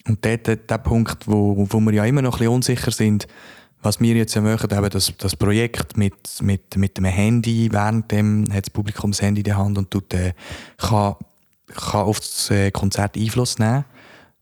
Und 0.09 0.25
dort, 0.25 0.47
der, 0.47 0.57
der 0.57 0.79
Punkt, 0.79 1.29
wo, 1.29 1.67
wo 1.69 1.81
wir 1.81 1.93
ja 1.93 2.05
immer 2.05 2.23
noch 2.23 2.35
ein 2.35 2.39
bisschen 2.39 2.55
unsicher 2.55 2.91
sind, 2.91 3.29
was 3.83 4.01
wir 4.01 4.15
jetzt 4.15 4.35
ja 4.35 4.43
machen, 4.43 4.71
eben 4.71 4.91
das, 4.91 5.13
das 5.17 5.37
Projekt 5.37 5.97
mit, 5.97 6.15
mit, 6.43 6.77
mit 6.77 6.97
dem 6.97 7.07
Handy, 7.07 7.73
währenddem 7.73 8.47
hat 8.53 8.67
das 8.67 8.71
Publikum 8.71 9.13
das 9.13 9.23
Handy 9.23 9.41
in 9.41 9.45
der 9.45 9.57
Hand 9.57 9.79
und 9.79 9.91
tut, 9.91 10.13
äh, 10.15 10.35
kann, 10.77 11.17
kann 11.75 12.03
auf 12.03 12.21
das 12.21 12.51
äh, 12.51 12.71
Konzert 12.71 13.17
Einfluss 13.17 13.59
nehmen, 13.59 13.85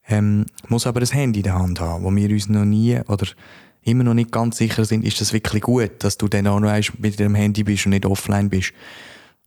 ähm, 0.09 0.47
muss 0.68 0.87
aber 0.87 1.00
ein 1.00 1.07
Handy 1.07 1.40
in 1.40 1.45
der 1.45 1.54
Hand 1.54 1.80
haben, 1.80 2.02
wo 2.02 2.14
wir 2.14 2.30
uns 2.30 2.49
noch 2.49 2.64
nie, 2.64 2.99
oder 3.07 3.26
immer 3.83 4.04
noch 4.04 4.14
nicht 4.14 4.33
ganz 4.33 4.57
sicher 4.57 4.85
sind, 4.85 5.04
ist 5.04 5.21
das 5.21 5.33
wirklich 5.33 5.62
gut, 5.62 5.90
dass 6.00 6.18
du 6.18 6.28
dann 6.28 6.47
auch 6.47 6.61
noch 6.61 6.73
mit 6.99 7.18
deinem 7.21 7.35
Handy 7.35 7.62
bist 7.62 7.87
und 7.87 7.90
nicht 7.90 8.07
offline 8.07 8.49
bist. 8.49 8.73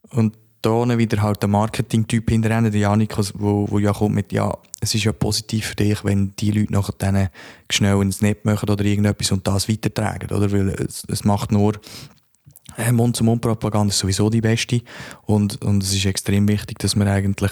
Und 0.10 0.36
da 0.62 0.98
wieder 0.98 1.22
halt 1.22 1.42
der 1.42 1.50
Marketing-Typ 1.50 2.30
hinterher, 2.30 2.62
der 2.62 2.80
Janik, 2.80 3.18
wo, 3.36 3.70
wo 3.70 3.80
ja 3.80 3.94
kommt 3.94 4.16
mit, 4.16 4.32
ja, 4.32 4.56
es 4.80 4.94
ist 4.96 5.04
ja 5.04 5.12
positiv 5.12 5.68
für 5.68 5.76
dich, 5.76 6.04
wenn 6.04 6.34
die 6.38 6.52
Leute 6.52 6.74
nachher 6.74 6.94
dann 6.98 7.30
schnell 7.70 8.02
ins 8.02 8.22
Netz 8.22 8.44
machen 8.44 8.70
oder 8.70 8.84
irgendetwas 8.86 9.32
und 9.32 9.48
das 9.48 9.68
weitertragen, 9.70 10.36
oder? 10.36 10.52
Weil 10.52 10.70
es, 10.70 11.04
es 11.08 11.24
macht 11.24 11.52
nur, 11.52 11.74
äh, 12.78 12.92
Mund-zu-Mund-Propaganda 12.92 13.92
ist 13.92 14.00
sowieso 14.00 14.30
die 14.30 14.42
beste 14.42 14.82
und, 15.24 15.64
und 15.64 15.84
es 15.84 15.94
ist 15.94 16.06
extrem 16.06 16.48
wichtig, 16.48 16.80
dass 16.80 16.96
man 16.96 17.08
eigentlich 17.08 17.52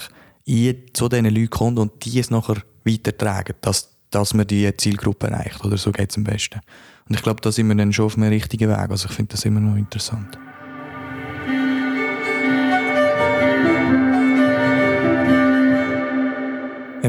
zu 0.92 1.08
diesen 1.08 1.26
Leuten 1.26 1.50
kommt 1.50 1.78
und 1.78 2.04
die 2.04 2.18
es 2.18 2.30
nachher 2.30 2.56
weitertragen, 2.84 3.54
dass 3.60 3.90
dass 4.10 4.34
man 4.34 4.46
die 4.46 4.76
Zielgruppe 4.76 5.28
erreicht. 5.28 5.64
Oder 5.64 5.78
so 5.78 5.92
geht 5.92 6.10
es 6.10 6.16
am 6.16 6.24
besten. 6.24 6.60
Und 7.08 7.14
ich 7.14 7.22
glaube, 7.22 7.40
da 7.40 7.50
sind 7.50 7.68
wir 7.68 7.74
dann 7.74 7.92
schon 7.92 8.06
auf 8.06 8.16
einem 8.16 8.28
richtigen 8.28 8.68
Weg. 8.68 8.90
Also 8.90 9.08
ich 9.08 9.14
finde 9.14 9.32
das 9.32 9.44
immer 9.44 9.60
noch 9.60 9.76
interessant. 9.76 10.38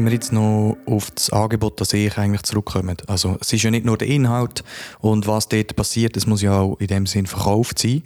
Wenn 0.02 0.08
wir 0.08 0.14
jetzt 0.14 0.32
noch 0.32 0.76
auf 0.84 1.12
das 1.12 1.30
Angebot 1.30 1.80
an 1.80 1.84
sich 1.84 2.18
eigentlich 2.18 2.42
zurückkommen. 2.42 2.96
Also 3.06 3.36
es 3.40 3.52
ist 3.52 3.62
ja 3.62 3.70
nicht 3.70 3.86
nur 3.86 3.96
der 3.96 4.08
Inhalt 4.08 4.64
und 4.98 5.28
was 5.28 5.46
dort 5.46 5.76
passiert, 5.76 6.16
es 6.16 6.26
muss 6.26 6.42
ja 6.42 6.58
auch 6.58 6.74
in 6.80 6.88
dem 6.88 7.06
Sinn 7.06 7.28
verkauft 7.28 7.78
sein. 7.78 8.02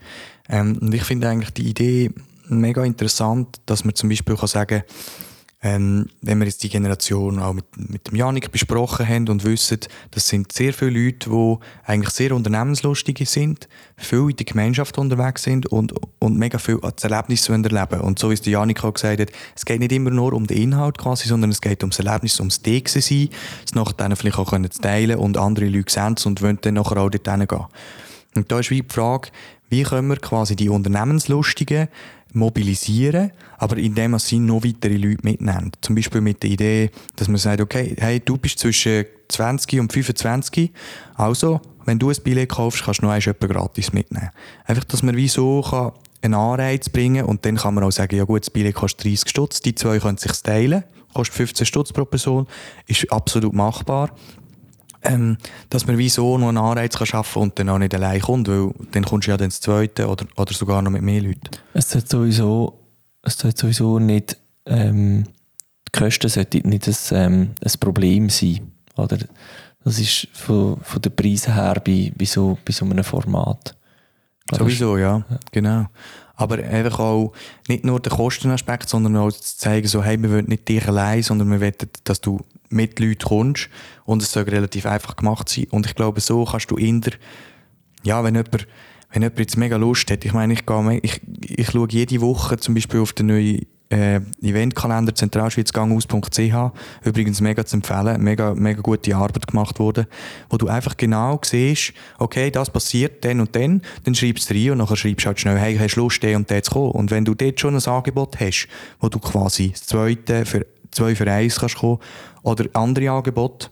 Ähm, 0.50 0.76
und 0.78 0.92
ich 0.92 1.04
finde 1.04 1.26
eigentlich 1.26 1.54
die 1.54 1.70
Idee 1.70 2.10
mega 2.48 2.84
interessant, 2.84 3.60
dass 3.64 3.86
man 3.86 3.94
zum 3.94 4.10
Beispiel 4.10 4.36
kann 4.36 4.46
sagen 4.46 4.82
kann, 4.82 5.25
ähm, 5.62 6.08
wenn 6.20 6.38
wir 6.38 6.46
jetzt 6.46 6.62
die 6.62 6.68
Generation 6.68 7.38
auch 7.38 7.54
mit, 7.54 7.64
mit 7.76 8.08
dem 8.08 8.16
Janik 8.16 8.52
besprochen 8.52 9.08
haben 9.08 9.28
und 9.28 9.42
wissen, 9.44 9.80
das 10.10 10.28
sind 10.28 10.52
sehr 10.52 10.74
viele 10.74 10.90
Leute, 10.90 11.30
die 11.30 11.56
eigentlich 11.84 12.10
sehr 12.10 12.34
unternehmenslustig 12.34 13.26
sind, 13.28 13.66
viel 13.96 14.30
in 14.30 14.36
der 14.36 14.44
Gemeinschaft 14.44 14.98
unterwegs 14.98 15.44
sind 15.44 15.66
und, 15.66 15.94
und 16.18 16.36
mega 16.36 16.58
viel 16.58 16.78
als 16.82 17.02
Erlebnis 17.04 17.48
erleben 17.48 18.00
Und 18.02 18.18
so 18.18 18.28
wie 18.28 18.34
es 18.34 18.42
der 18.42 18.52
Janik 18.52 18.84
auch 18.84 18.92
gesagt 18.92 19.18
hat, 19.18 19.30
es 19.54 19.64
geht 19.64 19.80
nicht 19.80 19.92
immer 19.92 20.10
nur 20.10 20.34
um 20.34 20.46
den 20.46 20.58
Inhalt 20.58 20.98
quasi, 20.98 21.26
sondern 21.26 21.50
es 21.50 21.62
geht 21.62 21.82
ums 21.82 21.98
Erlebnis, 21.98 22.38
ums 22.38 22.60
Deg 22.60 22.90
sein, 22.90 23.30
es 23.64 23.74
nachher 23.74 23.94
dann 23.96 24.14
vielleicht 24.14 24.38
auch 24.38 24.50
können 24.50 24.70
teilen 24.70 25.18
und 25.18 25.38
andere 25.38 25.66
Leute 25.66 25.92
sehen 25.92 26.16
und 26.26 26.42
wollen 26.42 26.58
dann 26.60 26.74
nachher 26.74 26.98
auch 26.98 27.10
dort 27.10 27.48
gehen. 27.48 27.66
Und 28.36 28.52
da 28.52 28.58
ist 28.60 28.70
wie 28.70 28.82
die 28.82 28.92
Frage, 28.92 29.30
wie 29.68 29.82
können 29.82 30.08
wir 30.08 30.16
quasi 30.16 30.56
die 30.56 30.68
Unternehmenslustigen 30.68 31.88
mobilisieren, 32.32 33.32
aber 33.58 33.78
indem 33.78 34.12
man 34.12 34.20
sie 34.20 34.38
noch 34.38 34.62
weitere 34.62 34.96
Leute 34.96 35.22
mitnimmt. 35.22 35.78
Zum 35.80 35.94
Beispiel 35.94 36.20
mit 36.20 36.42
der 36.42 36.50
Idee, 36.50 36.90
dass 37.16 37.28
man 37.28 37.38
sagt, 37.38 37.60
okay, 37.60 37.96
hey, 37.98 38.20
du 38.20 38.36
bist 38.36 38.58
zwischen 38.58 39.06
20 39.28 39.80
und 39.80 39.92
25, 39.92 40.70
also, 41.14 41.60
wenn 41.84 41.98
du 41.98 42.10
ein 42.10 42.16
Billett 42.22 42.50
kaufst, 42.50 42.84
kannst 42.84 43.00
du 43.00 43.06
noch 43.06 43.16
jemanden 43.16 43.48
gratis 43.48 43.92
mitnehmen. 43.92 44.30
Einfach, 44.64 44.84
dass 44.84 45.02
man 45.02 45.16
wie 45.16 45.28
so 45.28 45.64
einen 46.22 46.34
Anreiz 46.34 46.88
bringen 46.88 47.24
und 47.24 47.44
dann 47.44 47.56
kann 47.56 47.74
man 47.74 47.84
auch 47.84 47.92
sagen, 47.92 48.16
ja 48.16 48.24
gut, 48.24 48.42
das 48.42 48.50
Billett 48.50 48.74
kostet 48.74 49.04
30 49.04 49.28
Stutz, 49.28 49.60
die 49.60 49.74
zwei 49.74 49.98
können 49.98 50.18
sich 50.18 50.32
teilen, 50.42 50.84
kostet 51.14 51.36
15 51.36 51.66
Stutz 51.66 51.92
pro 51.92 52.04
Person, 52.04 52.46
ist 52.86 53.10
absolut 53.10 53.54
machbar 53.54 54.10
ähm, 55.02 55.38
dass 55.70 55.86
man 55.86 55.98
wie 55.98 56.08
so 56.08 56.38
noch 56.38 56.48
einen 56.48 56.58
Anreiz 56.58 56.96
kann 56.96 57.06
schaffen 57.06 57.42
und 57.42 57.58
dann 57.58 57.68
auch 57.68 57.78
nicht 57.78 57.94
allein 57.94 58.20
kommt, 58.20 58.48
weil 58.48 58.72
dann 58.92 59.04
kommst 59.04 59.26
du 59.26 59.30
ja 59.30 59.36
dann 59.36 59.48
das 59.48 59.60
Zweite 59.60 60.08
oder, 60.08 60.26
oder 60.36 60.52
sogar 60.52 60.82
noch 60.82 60.90
mit 60.90 61.02
mehr 61.02 61.22
Leuten. 61.22 61.50
Es 61.74 61.90
sollte 61.90 62.08
sowieso, 62.08 62.78
es 63.22 63.38
sollte 63.38 63.60
sowieso 63.60 63.98
nicht, 63.98 64.36
ähm, 64.66 65.24
die 65.88 65.98
Kosten 65.98 66.28
sollten 66.28 66.68
nicht 66.68 66.88
ein, 66.88 66.96
ähm, 67.12 67.50
ein 67.60 67.72
Problem 67.80 68.28
sein, 68.30 68.72
oder? 68.96 69.18
Das 69.84 70.00
ist 70.00 70.26
von, 70.32 70.80
von 70.82 71.00
den 71.00 71.14
Preisen 71.14 71.54
her 71.54 71.80
bei, 71.84 72.12
bei, 72.16 72.24
so, 72.24 72.58
bei 72.64 72.72
so 72.72 72.84
einem 72.84 73.04
Format. 73.04 73.76
Sowieso, 74.52 74.96
ja, 74.96 75.24
genau. 75.52 75.86
Aber 76.34 76.56
einfach 76.58 76.98
auch 76.98 77.32
nicht 77.68 77.84
nur 77.84 78.00
der 78.00 78.12
Kostenaspekt, 78.12 78.88
sondern 78.88 79.16
auch 79.16 79.30
zu 79.30 79.56
zeigen, 79.56 79.88
so, 79.88 80.02
hey, 80.02 80.20
wir 80.20 80.30
wollen 80.30 80.46
nicht 80.46 80.68
dich 80.68 80.86
allein, 80.86 81.22
sondern 81.22 81.50
wir 81.50 81.60
wollen, 81.60 81.74
dass 82.04 82.20
du 82.20 82.40
mit 82.68 82.98
Leuten 82.98 83.24
kommst 83.24 83.68
und 84.04 84.22
es 84.22 84.32
soll 84.32 84.44
relativ 84.44 84.86
einfach 84.86 85.16
gemacht 85.16 85.48
sein. 85.48 85.66
Und 85.70 85.86
ich 85.86 85.94
glaube, 85.94 86.20
so 86.20 86.44
kannst 86.44 86.70
du 86.70 86.76
in 86.76 87.00
der, 87.00 87.14
ja, 88.02 88.22
wenn 88.24 88.34
jemand, 88.34 88.66
wenn 89.12 89.22
jemand 89.22 89.38
jetzt 89.38 89.56
mega 89.56 89.76
Lust 89.76 90.10
hat, 90.10 90.24
ich 90.24 90.32
meine, 90.32 90.52
ich, 90.52 90.66
gehe, 90.66 91.00
ich, 91.02 91.20
ich 91.40 91.70
schaue 91.70 91.88
jede 91.90 92.20
Woche 92.20 92.56
zum 92.58 92.74
Beispiel 92.74 93.00
auf 93.00 93.12
den 93.12 93.26
neuen 93.26 93.66
äh, 93.90 94.20
Eventkalender 94.42 95.14
zentralschweizgangaus.ch 95.14 96.72
übrigens 97.04 97.40
mega 97.40 97.64
zu 97.64 97.76
empfehlen, 97.76 98.22
mega, 98.22 98.54
mega 98.54 98.80
gute 98.80 99.14
Arbeit 99.14 99.46
gemacht 99.46 99.78
wurde, 99.78 100.08
wo 100.50 100.56
du 100.56 100.68
einfach 100.68 100.96
genau 100.96 101.38
siehst, 101.44 101.92
okay, 102.18 102.50
das 102.50 102.70
passiert 102.70 103.24
dann 103.24 103.40
und 103.40 103.54
dann, 103.54 103.82
dann 104.04 104.14
schreibst 104.14 104.50
du 104.50 104.54
rein 104.54 104.72
und 104.72 104.78
nachher 104.78 104.96
schreibst 104.96 105.24
du 105.24 105.26
halt 105.28 105.40
schnell, 105.40 105.58
hey, 105.58 105.76
hast 105.76 105.94
du 105.94 106.00
Lust, 106.00 106.22
den 106.22 106.36
und 106.36 106.50
den 106.50 106.62
zu 106.62 106.72
kommen. 106.72 106.92
Und 106.92 107.10
wenn 107.10 107.24
du 107.24 107.34
dort 107.34 107.60
schon 107.60 107.76
ein 107.76 107.84
Angebot 107.84 108.40
hast, 108.40 108.68
wo 109.00 109.08
du 109.08 109.18
quasi 109.18 109.70
das 109.70 109.86
zweite 109.86 110.44
für 110.44 110.66
zwei 110.90 111.14
für 111.14 111.30
eins 111.30 111.58
kannst 111.58 111.76
kommen 111.76 111.98
oder 112.42 112.66
andere 112.74 113.10
Angebote, 113.10 113.68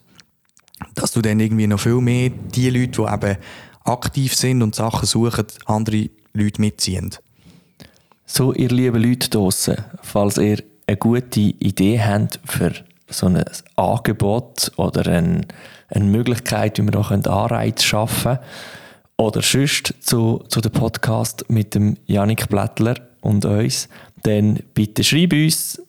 dass 0.95 1.13
du 1.13 1.23
dann 1.23 1.41
irgendwie 1.41 1.67
noch 1.67 1.81
viel 1.81 2.01
mehr 2.01 2.31
die 2.31 2.71
Leute, 2.71 3.03
die 3.03 3.15
eben 3.15 3.37
aktiv 3.85 4.35
sind 4.35 4.63
und 4.63 4.75
Sachen 4.75 5.07
suchen, 5.07 5.47
andere 5.67 6.11
Leute 6.33 6.61
mitziehen. 6.61 7.15
So, 8.27 8.53
ihr 8.53 8.69
lieben 8.69 9.03
Leute 9.03 9.29
draussen, 9.29 9.77
falls 10.03 10.39
ihr 10.39 10.63
eine 10.87 10.97
gute 10.97 11.41
Idee 11.41 12.01
habt 12.01 12.41
für 12.45 12.73
so 13.09 13.27
ein 13.27 13.45
Angebot 13.77 14.73
oder 14.77 15.07
eine, 15.11 15.43
eine 15.89 16.05
Möglichkeit, 16.05 16.79
wie 16.79 16.83
wir 16.83 16.91
da 16.91 17.01
Anreiz 17.01 17.83
schaffen 17.83 18.37
können, 18.37 18.49
oder 19.17 19.43
sonst 19.43 19.95
zu, 20.01 20.43
zu 20.49 20.61
dem 20.61 20.73
Podcast 20.73 21.45
mit 21.49 21.75
dem 21.75 21.97
Janik 22.07 22.49
Blättler 22.49 22.97
und 23.21 23.45
uns, 23.45 23.89
dann 24.23 24.61
bitte 24.75 25.05
schreib 25.05 25.33
uns 25.33 25.81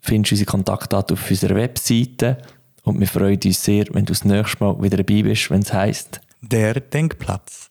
findest 0.00 0.32
unsere 0.32 0.50
Kontaktdaten 0.50 1.16
auf 1.16 1.30
unserer 1.30 1.54
Webseite 1.54 2.38
und 2.82 2.98
wir 2.98 3.06
freuen 3.06 3.40
uns 3.44 3.62
sehr, 3.62 3.84
wenn 3.92 4.04
du 4.04 4.12
das 4.12 4.24
nächste 4.24 4.64
Mal 4.64 4.82
wieder 4.82 4.96
dabei 4.96 5.22
bist, 5.22 5.50
wenn 5.50 5.62
es 5.62 5.72
heisst 5.72 6.20
Der 6.40 6.80
Denkplatz. 6.80 7.68